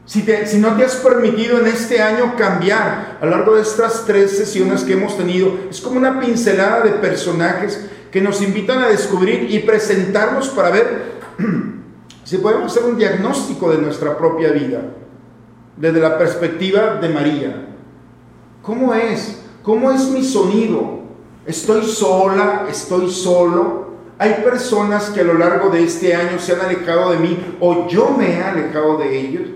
[0.04, 4.04] Si, si, no te has permitido en este año cambiar a lo largo de estas
[4.04, 8.88] tres sesiones que hemos tenido, es como una pincelada de personajes que nos invitan a
[8.88, 11.12] descubrir y presentarnos para ver
[12.24, 14.80] si podemos hacer un diagnóstico de nuestra propia vida
[15.76, 17.68] desde la perspectiva de María.
[18.60, 19.40] ¿Cómo es?
[19.62, 21.01] ¿Cómo es mi sonido?
[21.46, 22.66] ¿Estoy sola?
[22.70, 23.92] ¿Estoy solo?
[24.18, 27.88] Hay personas que a lo largo de este año se han alejado de mí o
[27.88, 29.48] yo me he alejado de ellos.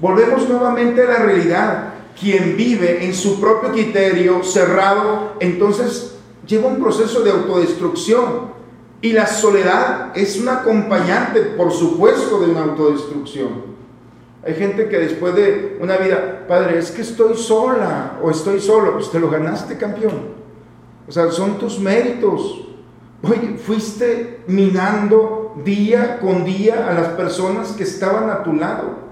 [0.00, 1.94] Volvemos nuevamente a la realidad.
[2.18, 8.58] Quien vive en su propio criterio cerrado, entonces lleva un proceso de autodestrucción.
[9.00, 13.68] Y la soledad es un acompañante, por supuesto, de una autodestrucción.
[14.44, 18.94] Hay gente que después de una vida, padre, es que estoy sola o estoy solo,
[18.94, 20.47] pues te lo ganaste, campeón.
[21.08, 22.66] O sea, son tus méritos.
[23.22, 29.08] Oye, fuiste minando día con día a las personas que estaban a tu lado.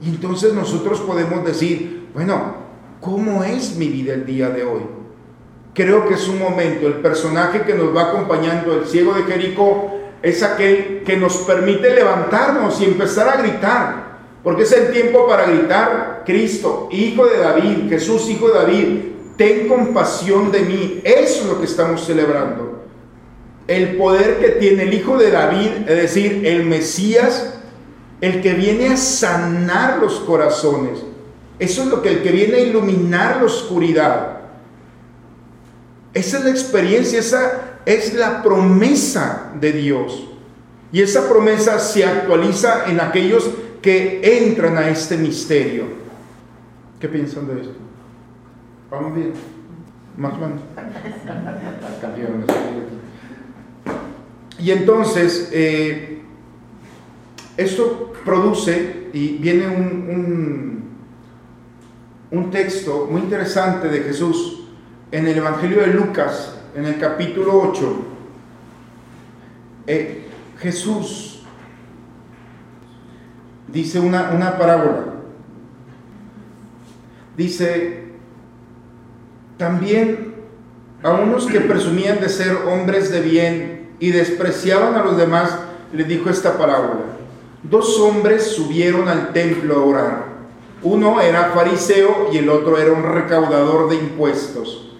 [0.00, 2.54] Y entonces nosotros podemos decir, bueno,
[3.00, 4.82] ¿cómo es mi vida el día de hoy?
[5.72, 9.92] Creo que es un momento, el personaje que nos va acompañando, el ciego de Jericó,
[10.22, 14.06] es aquel que nos permite levantarnos y empezar a gritar.
[14.42, 18.86] Porque es el tiempo para gritar, Cristo, Hijo de David, Jesús, Hijo de David,
[19.36, 21.00] ten compasión de mí.
[21.04, 22.84] Eso es lo que estamos celebrando.
[23.66, 27.54] El poder que tiene el Hijo de David, es decir, el Mesías,
[28.20, 31.00] el que viene a sanar los corazones.
[31.58, 34.40] Eso es lo que el que viene a iluminar la oscuridad.
[36.14, 40.28] Esa es la experiencia, esa es la promesa de Dios.
[40.92, 43.50] Y esa promesa se actualiza en aquellos
[43.82, 45.84] que entran a este misterio.
[47.00, 47.85] ¿Qué piensan de esto?
[48.90, 49.32] Vamos bien,
[50.16, 50.60] más o menos.
[54.58, 56.22] Y entonces, eh,
[57.56, 60.84] esto produce, y viene un,
[62.30, 64.68] un, texto muy interesante de Jesús
[65.10, 67.96] en el Evangelio de Lucas, en el capítulo 8.
[69.88, 71.42] Eh, Jesús
[73.68, 75.14] dice una, una parábola.
[77.36, 78.05] Dice,
[79.56, 80.34] también
[81.02, 85.56] a unos que presumían de ser hombres de bien y despreciaban a los demás,
[85.92, 87.04] le dijo esta parábola.
[87.62, 90.24] Dos hombres subieron al templo a orar.
[90.82, 94.96] Uno era fariseo y el otro era un recaudador de impuestos.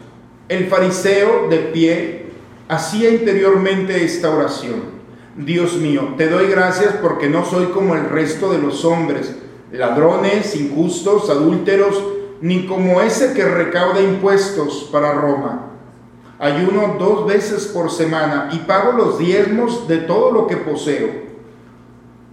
[0.49, 2.27] El fariseo de pie
[2.69, 4.97] hacía interiormente esta oración.
[5.37, 9.37] Dios mío, te doy gracias porque no soy como el resto de los hombres,
[9.71, 12.03] ladrones, injustos, adúlteros,
[12.41, 15.73] ni como ese que recauda impuestos para Roma.
[16.39, 21.27] Ayuno dos veces por semana y pago los diezmos de todo lo que poseo.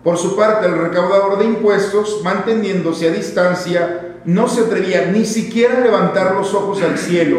[0.04, 5.78] Por su parte, el recaudador de impuestos, manteniéndose a distancia, no se atrevía ni siquiera
[5.78, 7.38] a levantar los ojos al cielo,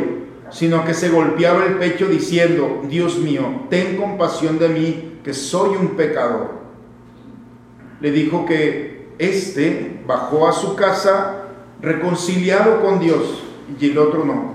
[0.51, 5.77] sino que se golpeaba el pecho diciendo, Dios mío, ten compasión de mí, que soy
[5.77, 6.53] un pecador.
[8.01, 11.44] Le dijo que éste bajó a su casa
[11.85, 13.43] reconciliado con Dios
[13.79, 14.55] y el otro no.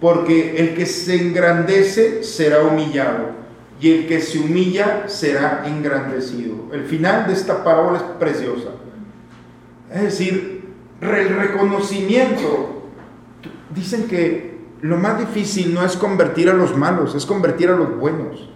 [0.00, 3.32] Porque el que se engrandece será humillado
[3.80, 6.54] y el que se humilla será engrandecido.
[6.72, 8.70] El final de esta parábola es preciosa.
[9.92, 10.64] Es decir,
[11.00, 12.82] el reconocimiento.
[13.74, 17.98] Dicen que lo más difícil no es convertir a los malos, es convertir a los
[17.98, 18.48] buenos.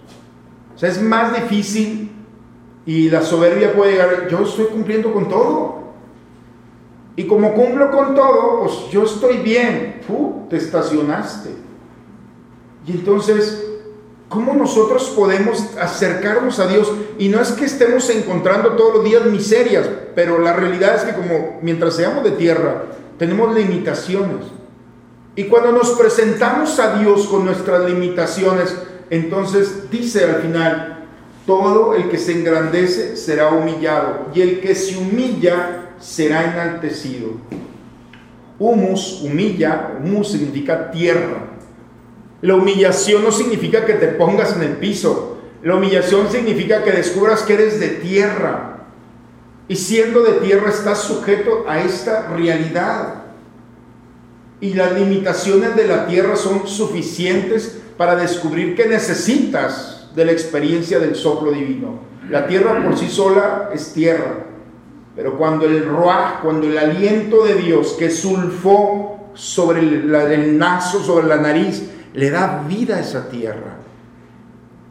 [0.74, 2.11] O sea, es más difícil
[2.87, 5.78] y la soberbia puede llegar, yo estoy cumpliendo con todo.
[7.18, 10.02] Y como cumplo con todo, pues yo estoy bien.
[10.07, 11.50] Tú te estacionaste.
[12.87, 13.60] Y entonces,
[14.29, 16.92] ¿cómo nosotros podemos acercarnos a Dios?
[17.19, 21.14] Y no es que estemos encontrando todos los días miserias, pero la realidad es que
[21.21, 22.85] como mientras seamos de tierra,
[23.19, 24.46] tenemos limitaciones.
[25.35, 28.77] Y cuando nos presentamos a Dios con nuestras limitaciones,
[29.10, 31.04] entonces dice al final,
[31.48, 37.33] todo el que se engrandece será humillado y el que se humilla será enaltecido.
[38.59, 41.49] Humus, humilla, humus significa tierra.
[42.40, 45.38] La humillación no significa que te pongas en el piso.
[45.63, 48.87] La humillación significa que descubras que eres de tierra.
[49.69, 53.23] Y siendo de tierra estás sujeto a esta realidad.
[54.61, 60.99] Y las limitaciones de la tierra son suficientes para descubrir que necesitas de la experiencia
[60.99, 62.01] del soplo divino.
[62.29, 64.46] La tierra por sí sola es tierra,
[65.19, 71.02] pero cuando el ruaj, cuando el aliento de Dios que sulfó sobre el, el naso,
[71.02, 73.79] sobre la nariz, le da vida a esa tierra.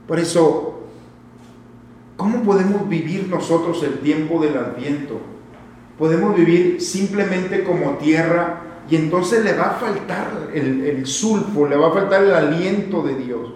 [0.05, 0.82] Por eso,
[2.17, 5.21] ¿cómo podemos vivir nosotros el tiempo del adviento?
[5.97, 11.78] podemos vivir simplemente como tierra y entonces le va a faltar el, el sulfo, le
[11.78, 13.53] va a faltar el aliento de Dios.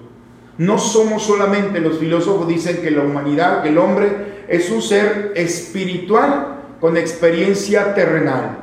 [0.57, 5.33] No somos solamente, los filósofos dicen que la humanidad, que el hombre es un ser
[5.35, 6.50] espiritual
[6.81, 8.57] con experiencia terrenal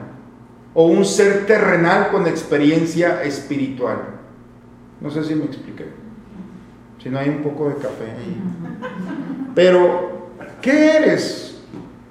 [0.75, 3.99] o un ser terrenal con experiencia espiritual.
[5.01, 5.87] No sé si me expliqué.
[7.03, 8.43] Si no hay un poco de café ahí.
[9.55, 11.61] Pero, ¿qué eres?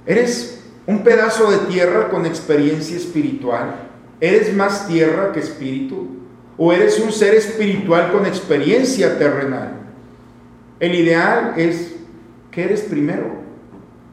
[0.05, 3.75] ¿Eres un pedazo de tierra con experiencia espiritual?
[4.21, 6.07] ¿Eres más tierra que espíritu?
[6.57, 9.73] ¿O eres un ser espiritual con experiencia terrenal?
[10.79, 11.95] El ideal es
[12.49, 13.46] que eres primero.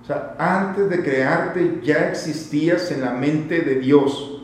[0.05, 4.43] O sea, antes de crearte ya existías en la mente de Dios.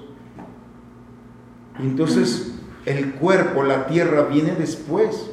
[1.78, 2.54] Entonces
[2.86, 5.30] el cuerpo, la tierra, viene después.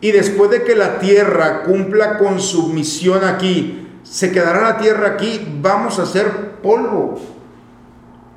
[0.00, 5.08] Y después de que la tierra cumpla con su misión aquí, se quedará la tierra
[5.08, 7.20] aquí, vamos a ser polvo.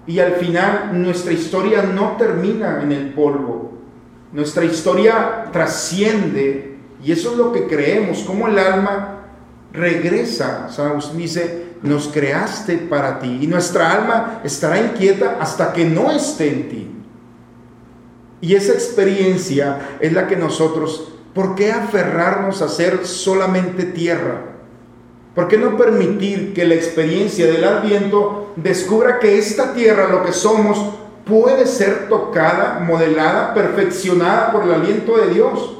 [0.05, 3.71] Y al final nuestra historia no termina en el polvo.
[4.33, 6.77] Nuestra historia trasciende.
[7.01, 9.18] Y eso es lo que creemos, como el alma
[9.73, 10.69] regresa.
[10.69, 13.39] San Agustín dice, nos creaste para ti.
[13.41, 16.91] Y nuestra alma estará inquieta hasta que no esté en ti.
[18.41, 24.45] Y esa experiencia es la que nosotros, ¿por qué aferrarnos a ser solamente tierra?
[25.35, 30.33] ¿Por qué no permitir que la experiencia del adviento descubra que esta tierra, lo que
[30.33, 30.93] somos,
[31.25, 35.78] puede ser tocada, modelada, perfeccionada por el aliento de Dios?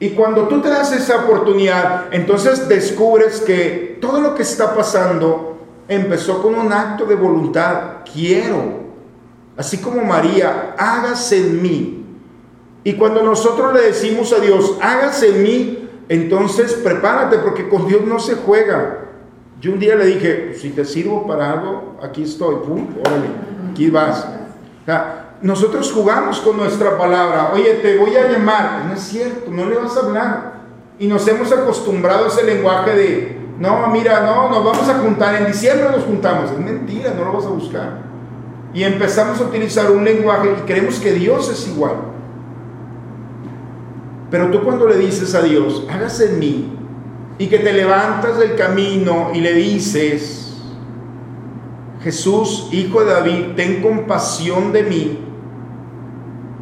[0.00, 5.58] Y cuando tú te das esa oportunidad, entonces descubres que todo lo que está pasando
[5.88, 7.98] empezó con un acto de voluntad.
[8.10, 8.80] Quiero,
[9.58, 12.04] así como María, hágase en mí.
[12.82, 18.00] Y cuando nosotros le decimos a Dios, hágase en mí, entonces prepárate porque con Dios
[18.06, 19.00] no se juega.
[19.60, 23.28] Yo un día le dije, si te sirvo para algo, aquí estoy, pum, órale,
[23.70, 24.26] aquí vas.
[25.42, 29.76] Nosotros jugamos con nuestra palabra, oye, te voy a llamar, no es cierto, no le
[29.76, 30.60] vas a hablar.
[30.98, 35.36] Y nos hemos acostumbrado a ese lenguaje de, no, mira, no, nos vamos a juntar,
[35.36, 38.10] en diciembre nos juntamos, es mentira, no lo vas a buscar
[38.72, 41.96] y empezamos a utilizar un lenguaje y creemos que Dios es igual.
[44.30, 46.72] Pero tú cuando le dices a Dios, hágase en mí,
[47.38, 50.58] y que te levantas del camino y le dices,
[52.02, 55.18] Jesús, hijo de David, ten compasión de mí.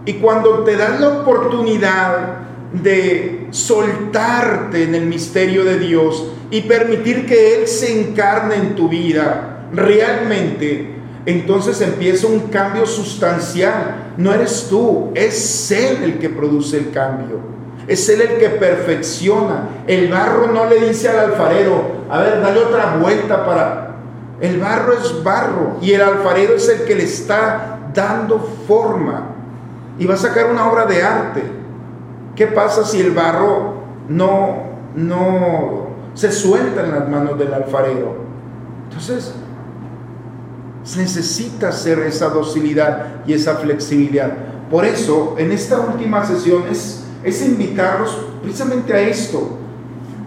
[0.09, 2.39] Y cuando te das la oportunidad
[2.73, 8.89] de soltarte en el misterio de Dios y permitir que Él se encarne en tu
[8.89, 10.95] vida, realmente
[11.27, 14.15] entonces empieza un cambio sustancial.
[14.17, 17.41] No eres tú, es Él el que produce el cambio.
[17.87, 19.69] Es Él el que perfecciona.
[19.87, 23.97] El barro no le dice al alfarero, a ver, dale otra vuelta para...
[24.41, 29.35] El barro es barro y el alfarero es el que le está dando forma
[29.99, 31.43] y va a sacar una obra de arte.
[32.37, 34.63] ¿Qué pasa si el barro no,
[34.95, 38.17] no se suelta en las manos del alfarero?
[38.89, 39.35] Entonces,
[40.97, 44.33] necesita ser esa docilidad y esa flexibilidad.
[44.71, 49.59] Por eso, en esta última sesión es, es invitarlos precisamente a esto,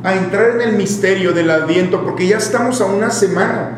[0.04, 3.78] a entrar en el misterio del adviento, porque ya estamos a una semana.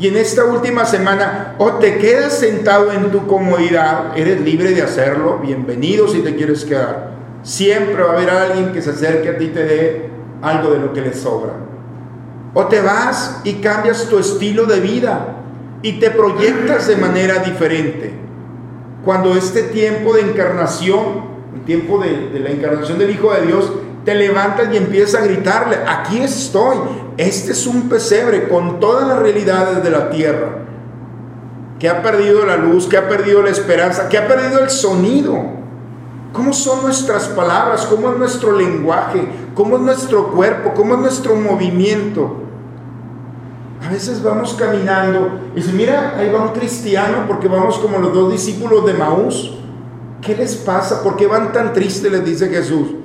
[0.00, 4.80] Y en esta última semana, o te quedas sentado en tu comodidad, eres libre de
[4.80, 7.10] hacerlo, bienvenido si te quieres quedar.
[7.42, 10.78] Siempre va a haber alguien que se acerque a ti y te dé algo de
[10.78, 11.52] lo que le sobra.
[12.54, 15.36] O te vas y cambias tu estilo de vida
[15.82, 18.14] y te proyectas de manera diferente.
[19.04, 23.70] Cuando este tiempo de encarnación, el tiempo de, la encarnación del Hijo de Dios,
[24.04, 26.76] te levantas y empiezas a gritarle, aquí estoy,
[27.16, 30.58] este es un pesebre con todas las realidades de la tierra,
[31.78, 35.60] que ha perdido la luz, que ha perdido la esperanza, que ha perdido el sonido.
[36.32, 37.86] ¿Cómo son nuestras palabras?
[37.86, 39.28] ¿Cómo es nuestro lenguaje?
[39.54, 40.72] ¿Cómo es nuestro cuerpo?
[40.74, 42.36] ¿Cómo es nuestro movimiento?
[43.84, 48.14] A veces vamos caminando y dice, mira, ahí va un cristiano porque vamos como los
[48.14, 49.56] dos discípulos de Maús.
[50.20, 51.02] ¿Qué les pasa?
[51.02, 52.12] ¿Por qué van tan tristes?
[52.12, 52.99] Les dice Jesús.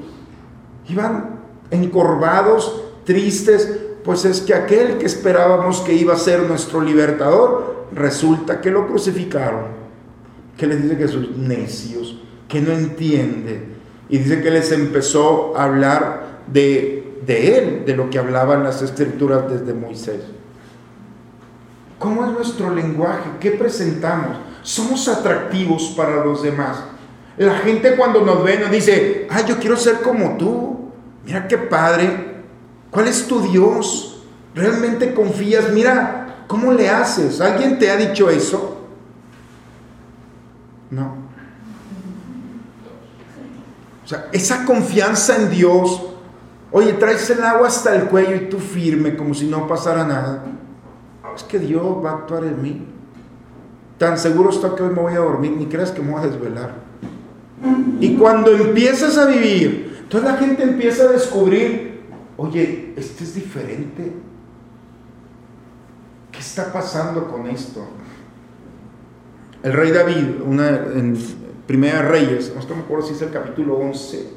[0.87, 1.39] Iban
[1.71, 3.69] encorvados, tristes,
[4.03, 8.87] pues es que aquel que esperábamos que iba a ser nuestro libertador, resulta que lo
[8.87, 9.65] crucificaron.
[10.57, 11.37] ¿Qué les dice Jesús?
[11.37, 13.75] Necios, que no entiende.
[14.09, 18.81] Y dice que les empezó a hablar de, de él, de lo que hablaban las
[18.81, 20.21] escrituras desde Moisés.
[21.97, 23.31] ¿Cómo es nuestro lenguaje?
[23.39, 24.37] ¿Qué presentamos?
[24.61, 26.83] Somos atractivos para los demás.
[27.37, 30.74] La gente cuando nos ve nos dice, ah, yo quiero ser como tú.
[31.25, 32.43] Mira qué padre.
[32.91, 34.23] ¿Cuál es tu Dios?
[34.53, 35.71] ¿Realmente confías?
[35.71, 37.41] Mira, ¿Cómo le haces?
[37.41, 38.77] ¿Alguien te ha dicho eso?
[40.91, 41.25] No.
[44.03, 46.03] O sea, esa confianza en Dios.
[46.71, 50.43] Oye, traes el agua hasta el cuello y tú firme como si no pasara nada.
[51.35, 52.85] Es que Dios va a actuar en mí.
[53.97, 56.27] Tan seguro está que hoy me voy a dormir, ni creas que me voy a
[56.27, 56.73] desvelar.
[57.99, 62.01] Y cuando empiezas a vivir, toda la gente empieza a descubrir,
[62.37, 64.11] oye, este es diferente.
[66.31, 67.87] ¿Qué está pasando con esto?
[69.63, 71.17] El rey David, una, en
[71.65, 74.27] Primera Reyes, no me acuerdo si es el capítulo 11,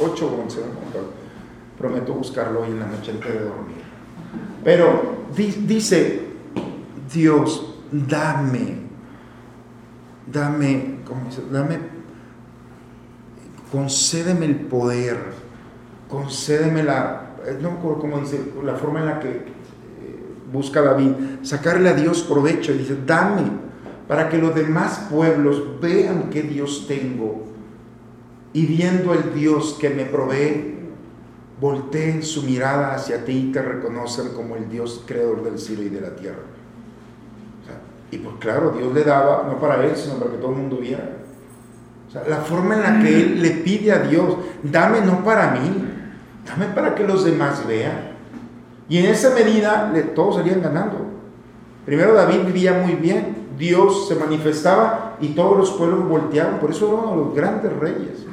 [0.00, 0.60] 8 o 11,
[1.78, 3.76] prometo buscarlo hoy en la noche antes de dormir.
[4.64, 6.22] Pero dice,
[7.12, 8.78] Dios, dame,
[10.26, 11.42] dame, ¿cómo dice?
[11.50, 11.78] Dame,
[13.70, 15.16] concédeme el poder,
[16.08, 19.42] concédeme la, no me acuerdo cómo dice, la forma en la que eh,
[20.52, 21.12] busca David,
[21.42, 23.68] sacarle a Dios provecho, y dice, dame
[24.06, 27.44] para que los demás pueblos vean qué Dios tengo
[28.54, 30.78] y viendo el Dios que me provee,
[31.60, 35.90] volteen su mirada hacia ti y te reconocen como el Dios creador del cielo y
[35.90, 36.42] de la tierra.
[38.10, 40.78] y pues claro, Dios le daba, no para él, sino para que todo el mundo
[40.78, 41.27] viera.
[42.14, 45.84] La forma en la que él le pide a Dios, dame no para mí,
[46.46, 48.16] dame para que los demás vean.
[48.88, 51.06] Y en esa medida todos salían ganando.
[51.84, 56.60] Primero David vivía muy bien, Dios se manifestaba y todos los pueblos volteaban.
[56.60, 58.24] Por eso era uno de los grandes reyes.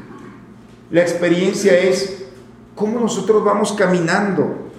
[0.89, 2.25] La experiencia es
[2.75, 4.69] cómo nosotros vamos caminando.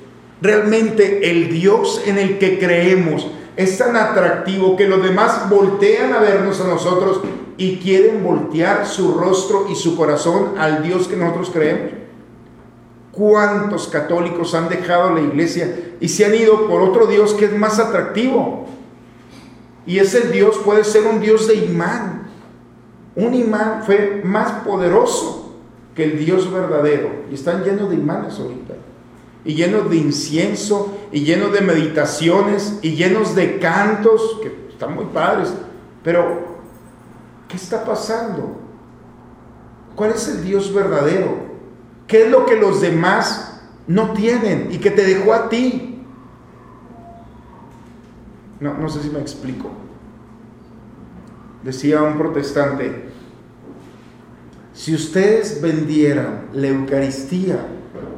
[0.40, 3.26] Realmente el Dios en el que creemos
[3.56, 7.20] es tan atractivo que los demás voltean a vernos a nosotros
[7.56, 11.92] y quieren voltear su rostro y su corazón al Dios que nosotros creemos.
[13.12, 17.56] ¿Cuántos católicos han dejado la iglesia y se han ido por otro Dios que es
[17.56, 18.66] más atractivo?
[19.86, 22.28] Y ese Dios puede ser un Dios de imán.
[23.14, 25.54] Un imán fue más poderoso
[25.94, 27.10] que el Dios verdadero.
[27.30, 28.74] Y están llenos de imanes ahorita.
[29.44, 35.06] Y llenos de incienso, y llenos de meditaciones, y llenos de cantos, que están muy
[35.06, 35.54] padres.
[36.02, 36.55] Pero,
[37.48, 38.60] ¿qué está pasando?
[39.94, 41.46] ¿Cuál es el Dios verdadero?
[42.06, 46.04] ¿Qué es lo que los demás no tienen y que te dejó a ti?
[48.60, 49.70] No, no sé si me explico.
[51.62, 53.06] Decía un protestante,
[54.72, 57.66] si ustedes vendieran la Eucaristía,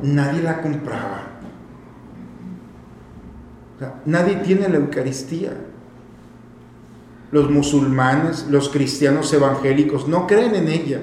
[0.02, 1.22] nadie la compraba.
[4.04, 5.52] nadie tiene la Eucaristía.
[7.30, 11.00] Los musulmanes, los cristianos evangélicos no creen en ella.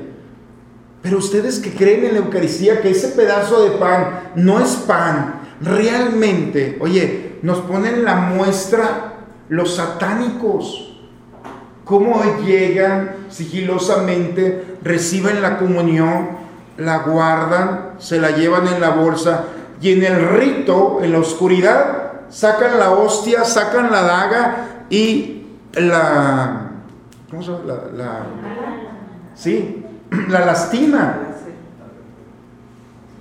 [1.01, 5.41] Pero ustedes que creen en la Eucaristía, que ese pedazo de pan no es pan,
[5.61, 9.13] realmente, oye, nos ponen la muestra
[9.49, 10.97] los satánicos,
[11.83, 16.29] cómo llegan sigilosamente, reciben la comunión,
[16.77, 19.45] la guardan, se la llevan en la bolsa
[19.81, 25.34] y en el rito, en la oscuridad, sacan la hostia, sacan la daga y
[25.75, 26.71] la...
[27.29, 27.63] ¿Cómo se llama?
[27.95, 28.25] La,
[29.35, 29.83] sí,
[30.29, 31.19] la lastima.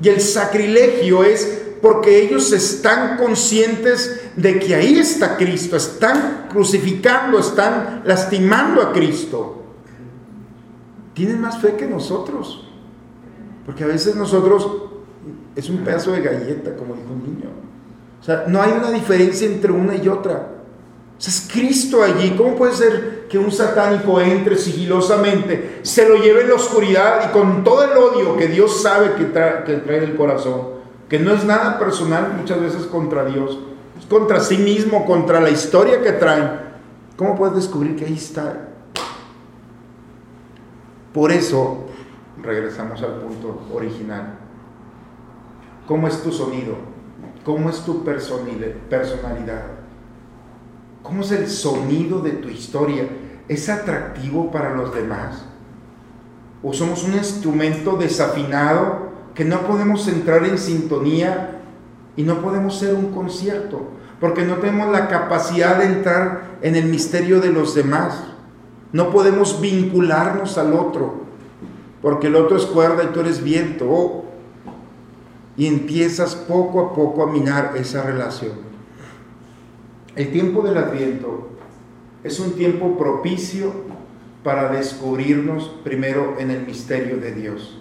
[0.01, 7.39] Y el sacrilegio es porque ellos están conscientes de que ahí está Cristo, están crucificando,
[7.39, 9.63] están lastimando a Cristo.
[11.13, 12.67] Tienen más fe que nosotros,
[13.67, 14.67] porque a veces nosotros
[15.55, 17.51] es un pedazo de galleta, como dijo un niño.
[18.21, 20.54] O sea, no hay una diferencia entre una y otra.
[21.27, 22.35] Es Cristo allí.
[22.37, 27.33] ¿Cómo puede ser que un satánico entre sigilosamente, se lo lleve en la oscuridad y
[27.33, 30.75] con todo el odio que Dios sabe que trae, que trae el corazón?
[31.09, 33.59] Que no es nada personal muchas veces contra Dios,
[34.09, 36.61] contra sí mismo, contra la historia que traen,
[37.17, 38.69] ¿cómo puedes descubrir que ahí está?
[41.13, 41.87] Por eso,
[42.43, 44.39] regresamos al punto original.
[45.87, 46.75] ¿Cómo es tu sonido?
[47.45, 49.84] ¿Cómo es tu personalidad?
[51.05, 53.07] ¿Cómo es el sonido de tu historia?
[53.47, 55.45] ¿Es atractivo para los demás?
[56.63, 61.61] ¿O somos un instrumento desafinado que no podemos entrar en sintonía
[62.17, 63.89] y no podemos ser un concierto,
[64.19, 68.25] porque no tenemos la capacidad de entrar en el misterio de los demás.
[68.93, 71.25] No podemos vincularnos al otro,
[72.01, 73.87] porque el otro es cuerda y tú eres viento.
[73.91, 74.25] Oh,
[75.57, 78.74] y empiezas poco a poco a minar esa relación.
[80.17, 81.49] El tiempo del adviento
[82.23, 83.73] es un tiempo propicio
[84.45, 87.81] para descubrirnos primero en el misterio de Dios,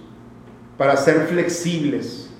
[0.77, 2.31] para ser flexibles,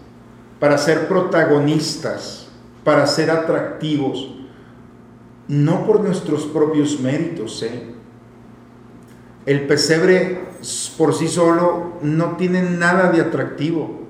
[0.60, 2.48] para ser protagonistas,
[2.84, 4.40] para ser atractivos.
[5.46, 7.62] no por nuestros propios méritos.
[7.64, 7.84] ¿eh?
[9.46, 10.40] El pesebre
[10.98, 14.08] por sí solo no tiene nada de atractivo,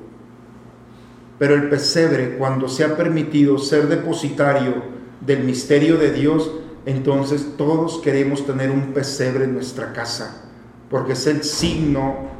[1.39, 6.51] pero el pesebre cuando se ha permitido ser depositario del misterio de Dios,
[6.85, 10.49] entonces todos queremos tener un pesebre en nuestra casa,
[10.89, 12.31] porque es el signo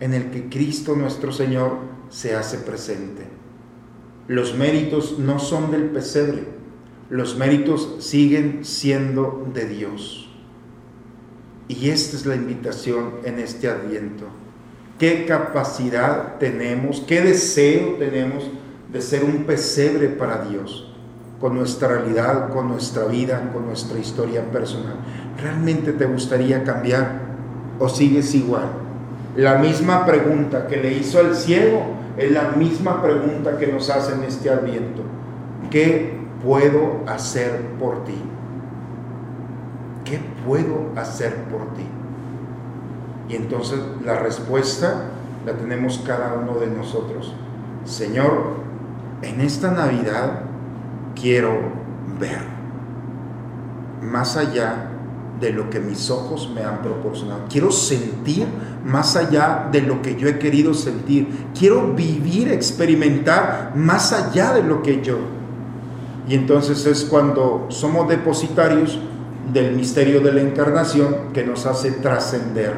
[0.00, 3.26] en el que Cristo nuestro Señor se hace presente.
[4.26, 6.44] Los méritos no son del pesebre,
[7.10, 10.28] los méritos siguen siendo de Dios.
[11.68, 14.24] Y esta es la invitación en este adviento.
[14.98, 18.50] ¿Qué capacidad tenemos, qué deseo tenemos
[18.92, 20.87] de ser un pesebre para Dios?
[21.40, 24.96] Con nuestra realidad, con nuestra vida, con nuestra historia personal.
[25.40, 27.20] ¿Realmente te gustaría cambiar
[27.78, 28.68] o sigues igual?
[29.36, 31.82] La misma pregunta que le hizo al ciego
[32.16, 35.02] es la misma pregunta que nos hace en este adviento.
[35.70, 38.20] ¿Qué puedo hacer por ti?
[40.04, 41.86] ¿Qué puedo hacer por ti?
[43.28, 45.04] Y entonces la respuesta
[45.46, 47.34] la tenemos cada uno de nosotros.
[47.84, 48.54] Señor,
[49.22, 50.47] en esta Navidad
[51.20, 51.58] quiero
[52.18, 52.58] ver
[54.02, 54.90] más allá
[55.40, 57.42] de lo que mis ojos me han proporcionado.
[57.48, 58.46] Quiero sentir
[58.84, 61.28] más allá de lo que yo he querido sentir.
[61.56, 65.18] Quiero vivir, experimentar más allá de lo que yo.
[66.28, 68.98] Y entonces es cuando somos depositarios
[69.52, 72.74] del misterio de la encarnación que nos hace trascender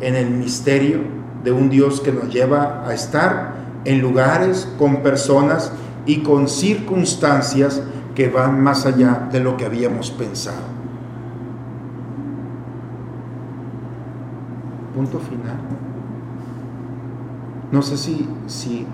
[0.00, 0.98] en el misterio
[1.42, 3.54] de un Dios que nos lleva a estar
[3.84, 5.72] en lugares, con personas
[6.06, 7.82] y con circunstancias
[8.14, 10.74] que van más allá de lo que habíamos pensado.
[14.94, 15.56] punto final.
[17.72, 18.86] No sé si, si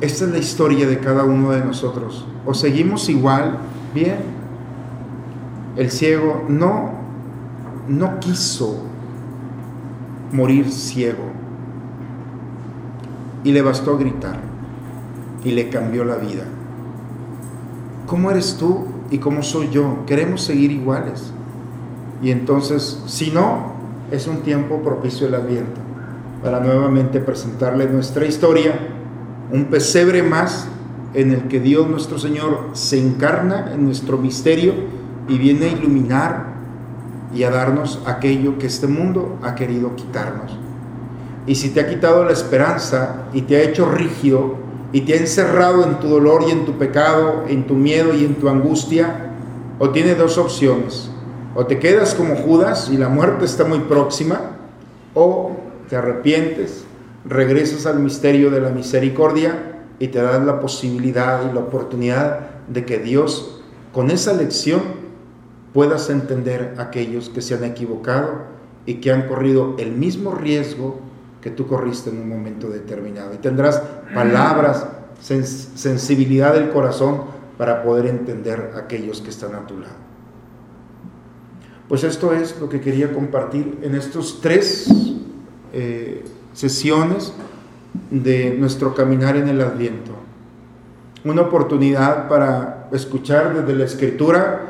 [0.00, 2.26] esta es la historia de cada uno de nosotros.
[2.46, 3.58] O seguimos igual,
[3.92, 4.18] bien.
[5.76, 6.92] El ciego no,
[7.88, 8.78] no quiso
[10.32, 11.29] morir ciego.
[13.44, 14.38] Y le bastó gritar.
[15.44, 16.44] Y le cambió la vida.
[18.06, 20.04] ¿Cómo eres tú y cómo soy yo?
[20.06, 21.32] Queremos seguir iguales.
[22.22, 23.72] Y entonces, si no,
[24.10, 25.80] es un tiempo propicio el Adviento
[26.42, 28.74] para nuevamente presentarle nuestra historia,
[29.52, 30.66] un pesebre más
[31.14, 34.72] en el que Dios nuestro Señor se encarna en nuestro misterio
[35.28, 36.46] y viene a iluminar
[37.34, 40.56] y a darnos aquello que este mundo ha querido quitarnos.
[41.46, 44.56] Y si te ha quitado la esperanza y te ha hecho rígido
[44.92, 48.24] y te ha encerrado en tu dolor y en tu pecado, en tu miedo y
[48.24, 49.30] en tu angustia,
[49.78, 51.10] o tiene dos opciones.
[51.54, 54.40] O te quedas como Judas y la muerte está muy próxima,
[55.14, 55.56] o
[55.88, 56.84] te arrepientes,
[57.24, 62.84] regresas al misterio de la misericordia y te das la posibilidad y la oportunidad de
[62.84, 63.62] que Dios,
[63.92, 64.80] con esa lección,
[65.72, 68.42] puedas entender a aquellos que se han equivocado
[68.86, 71.00] y que han corrido el mismo riesgo
[71.40, 73.34] que tú corriste en un momento determinado.
[73.34, 73.82] Y tendrás
[74.14, 74.86] palabras,
[75.20, 77.22] sensibilidad del corazón
[77.56, 79.94] para poder entender a aquellos que están a tu lado.
[81.88, 84.88] Pues esto es lo que quería compartir en estos tres
[85.72, 87.32] eh, sesiones
[88.10, 90.12] de nuestro caminar en el Adviento.
[91.24, 94.66] Una oportunidad para escuchar desde la escritura,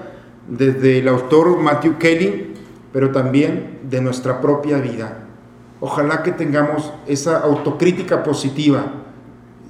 [0.48, 2.54] desde el autor Matthew Kelly,
[2.92, 5.29] pero también de nuestra propia vida.
[5.80, 8.84] Ojalá que tengamos esa autocrítica positiva,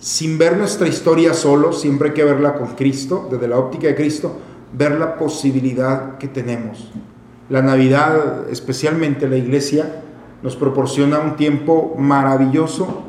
[0.01, 3.95] sin ver nuestra historia solo, siempre hay que verla con Cristo, desde la óptica de
[3.95, 4.33] Cristo,
[4.73, 6.91] ver la posibilidad que tenemos
[7.51, 10.03] la Navidad, especialmente la iglesia,
[10.43, 13.03] nos proporciona un tiempo maravilloso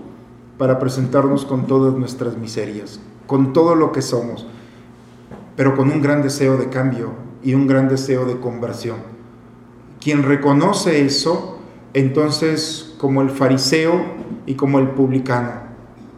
[0.58, 4.48] para presentarnos con todas nuestras miserias, con todo lo que somos,
[5.56, 7.12] pero con un gran deseo de cambio
[7.44, 8.98] y un gran deseo de conversión.
[10.02, 11.60] Quien reconoce eso,
[11.94, 14.00] entonces como el fariseo
[14.46, 15.52] y como el publicano,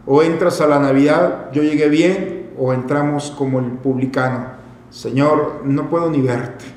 [0.06, 4.46] o entras a la Navidad, yo llegué bien, o entramos como el publicano,
[4.90, 6.74] Señor, no puedo ni verte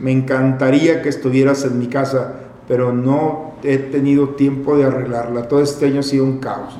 [0.00, 2.34] me encantaría que estuvieras en mi casa,
[2.66, 5.48] pero no he tenido tiempo de arreglarla.
[5.48, 6.76] Todo este año ha sido un caos.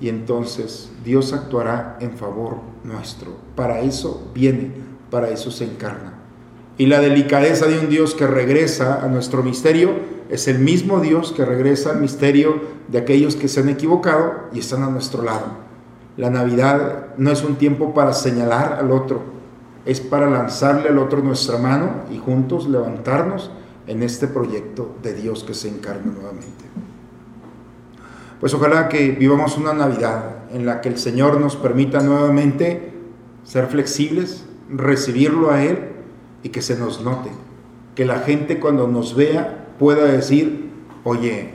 [0.00, 3.32] Y entonces Dios actuará en favor nuestro.
[3.56, 4.72] Para eso viene,
[5.10, 6.14] para eso se encarna.
[6.76, 9.90] Y la delicadeza de un Dios que regresa a nuestro misterio
[10.28, 14.58] es el mismo Dios que regresa al misterio de aquellos que se han equivocado y
[14.58, 15.46] están a nuestro lado.
[16.16, 19.22] La Navidad no es un tiempo para señalar al otro,
[19.86, 23.50] es para lanzarle al otro nuestra mano y juntos levantarnos
[23.86, 26.64] en este proyecto de Dios que se encarna nuevamente.
[28.40, 32.92] Pues ojalá que vivamos una Navidad en la que el Señor nos permita nuevamente
[33.44, 35.88] ser flexibles, recibirlo a Él
[36.42, 37.30] y que se nos note.
[37.94, 40.70] Que la gente cuando nos vea pueda decir,
[41.04, 41.50] oye,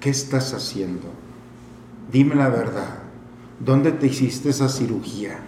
[0.00, 1.06] ¿qué estás haciendo?
[2.10, 2.98] Dime la verdad.
[3.58, 5.38] ¿Dónde te hiciste esa cirugía?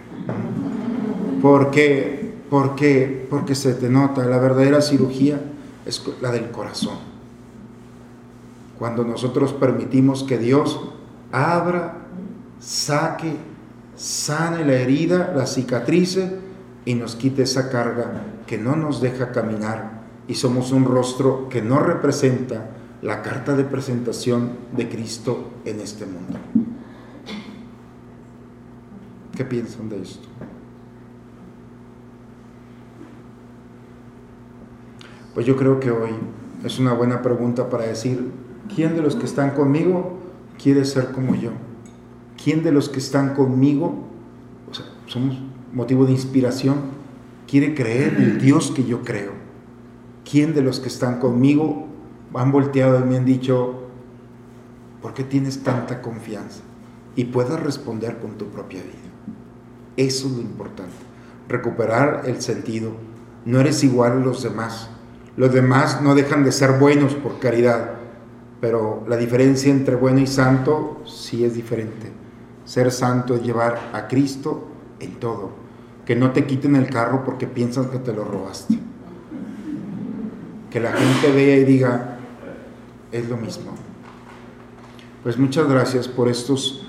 [1.41, 5.41] Porque, porque, porque se te nota, la verdadera cirugía
[5.85, 6.97] es la del corazón.
[8.77, 10.79] Cuando nosotros permitimos que Dios
[11.31, 12.05] abra,
[12.59, 13.33] saque,
[13.95, 16.39] sane la herida, la cicatrice
[16.85, 21.61] y nos quite esa carga que no nos deja caminar y somos un rostro que
[21.61, 22.69] no representa
[23.01, 26.39] la carta de presentación de Cristo en este mundo.
[29.35, 30.27] ¿Qué piensan de esto?
[35.33, 36.11] Pues yo creo que hoy
[36.63, 38.31] es una buena pregunta para decir,
[38.73, 40.19] ¿quién de los que están conmigo
[40.61, 41.49] quiere ser como yo?
[42.41, 44.05] ¿Quién de los que están conmigo,
[44.69, 45.37] o sea, somos
[45.73, 46.75] motivo de inspiración,
[47.47, 49.42] quiere creer en el Dios que yo creo?
[50.29, 51.87] ¿Quién de los que están conmigo
[52.33, 53.83] han volteado y me han dicho,
[55.01, 56.61] ¿por qué tienes tanta confianza?
[57.15, 58.93] Y puedas responder con tu propia vida.
[59.97, 60.93] Eso es lo importante.
[61.47, 62.93] Recuperar el sentido.
[63.45, 64.89] No eres igual a los demás.
[65.35, 67.91] Los demás no dejan de ser buenos por caridad,
[68.61, 72.11] pero la diferencia entre bueno y santo sí es diferente.
[72.65, 74.67] Ser santo es llevar a Cristo
[74.99, 75.51] en todo.
[76.05, 78.79] Que no te quiten el carro porque piensan que te lo robaste.
[80.73, 82.17] Que la gente vea y diga,
[83.11, 83.75] es lo mismo.
[85.21, 86.83] Pues muchas gracias por estos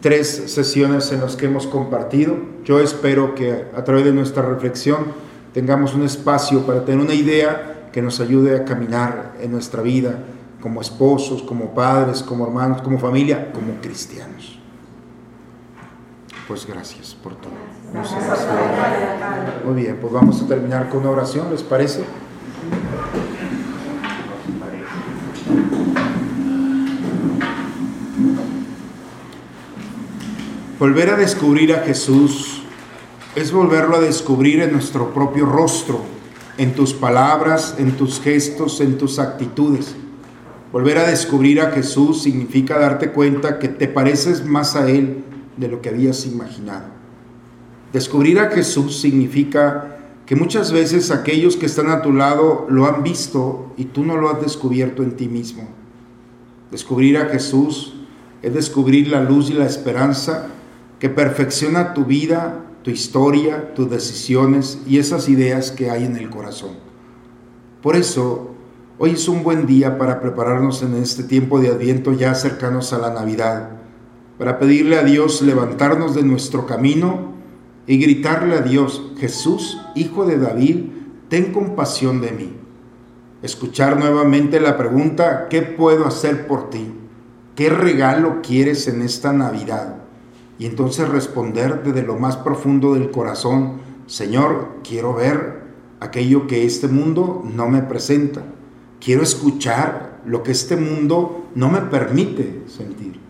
[0.00, 2.36] tres sesiones en las que hemos compartido.
[2.64, 5.06] Yo espero que a través de nuestra reflexión
[5.54, 10.18] tengamos un espacio para tener una idea que nos ayude a caminar en nuestra vida
[10.60, 14.58] como esposos, como padres, como hermanos, como familia, como cristianos.
[16.48, 17.52] Pues gracias por todo.
[19.64, 22.02] Muy bien, pues vamos a terminar con una oración, ¿les parece?
[30.78, 32.62] Volver a descubrir a Jesús
[33.34, 36.02] es volverlo a descubrir en nuestro propio rostro,
[36.56, 39.96] en tus palabras, en tus gestos, en tus actitudes.
[40.72, 45.24] Volver a descubrir a Jesús significa darte cuenta que te pareces más a Él
[45.56, 46.86] de lo que habías imaginado.
[47.92, 53.02] Descubrir a Jesús significa que muchas veces aquellos que están a tu lado lo han
[53.02, 55.68] visto y tú no lo has descubierto en ti mismo.
[56.70, 57.94] Descubrir a Jesús
[58.42, 60.50] es descubrir la luz y la esperanza
[60.98, 66.30] que perfecciona tu vida, tu historia, tus decisiones y esas ideas que hay en el
[66.30, 66.72] corazón.
[67.82, 68.54] Por eso,
[68.98, 72.98] hoy es un buen día para prepararnos en este tiempo de adviento ya cercanos a
[72.98, 73.70] la Navidad,
[74.38, 77.32] para pedirle a Dios levantarnos de nuestro camino
[77.86, 80.86] y gritarle a Dios, Jesús, Hijo de David,
[81.28, 82.52] ten compasión de mí.
[83.42, 86.92] Escuchar nuevamente la pregunta, ¿qué puedo hacer por ti?
[87.54, 90.07] ¿Qué regalo quieres en esta Navidad?
[90.58, 95.62] Y entonces responder desde lo más profundo del corazón, Señor, quiero ver
[96.00, 98.42] aquello que este mundo no me presenta,
[99.00, 103.20] quiero escuchar lo que este mundo no me permite sentir.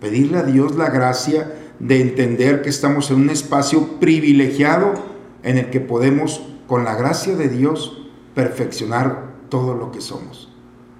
[0.00, 4.94] Pedirle a Dios la gracia de entender que estamos en un espacio privilegiado
[5.42, 10.52] en el que podemos, con la gracia de Dios, perfeccionar todo lo que somos.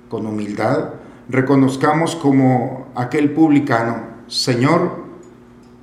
[0.09, 0.91] Con humildad,
[1.29, 5.04] reconozcamos como aquel publicano, Señor,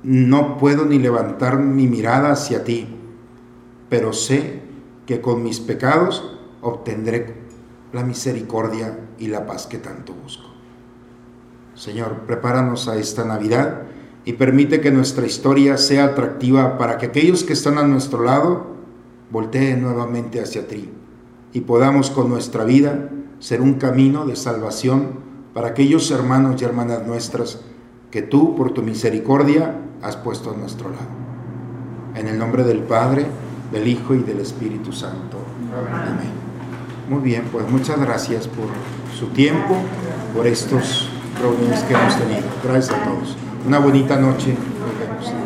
[0.02, 2.88] no puedo ni levantar mi mirada hacia ti,
[3.88, 4.62] pero sé
[5.06, 7.34] que con mis pecados obtendré
[7.92, 10.48] la misericordia y la paz que tanto busco.
[11.74, 13.82] Señor, prepáranos a esta Navidad
[14.24, 18.66] y permite que nuestra historia sea atractiva para que aquellos que están a nuestro lado
[19.30, 20.90] volteen nuevamente hacia ti
[21.52, 25.20] y podamos con nuestra vida ser un camino de salvación
[25.54, 27.60] para aquellos hermanos y hermanas nuestras
[28.12, 31.08] que tú, por tu misericordia, has puesto a nuestro lado.
[32.14, 33.26] En el nombre del Padre,
[33.72, 35.38] del Hijo y del Espíritu Santo.
[35.74, 36.30] Amén.
[37.08, 38.66] Muy bien, pues muchas gracias por
[39.18, 39.76] su tiempo,
[40.36, 41.08] por estos
[41.40, 42.42] reuniones que hemos tenido.
[42.62, 43.36] Gracias a todos.
[43.66, 44.54] Una bonita noche.
[44.54, 45.41] Nos vemos.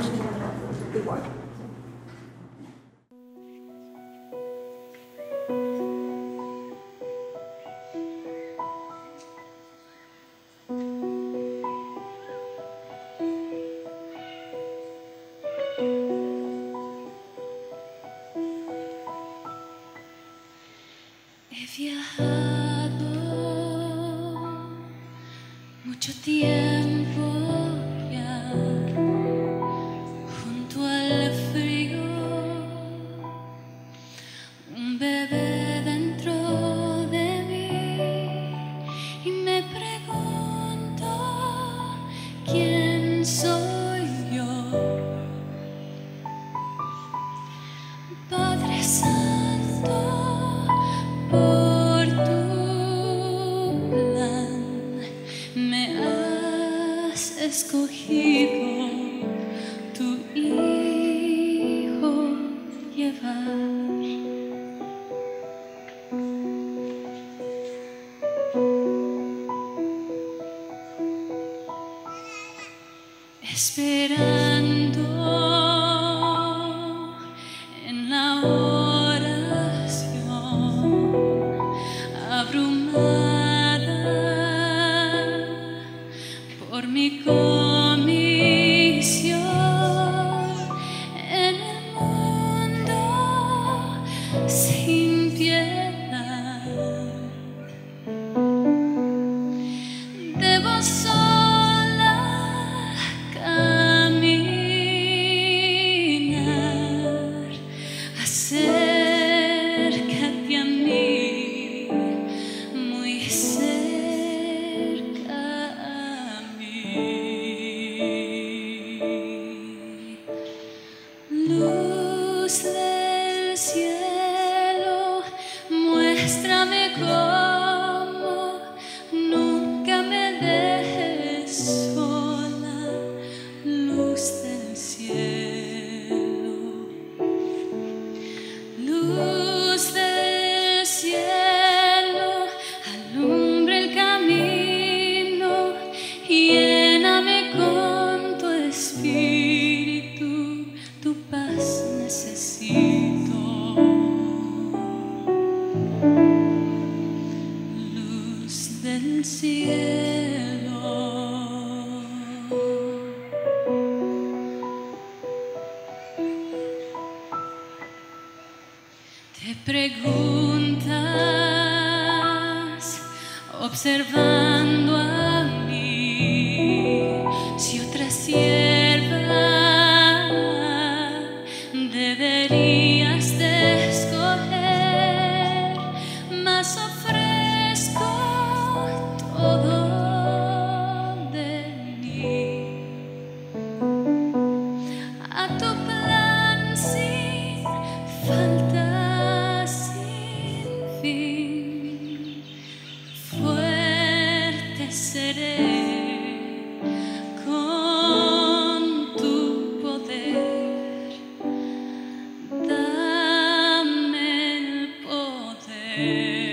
[215.96, 216.45] name.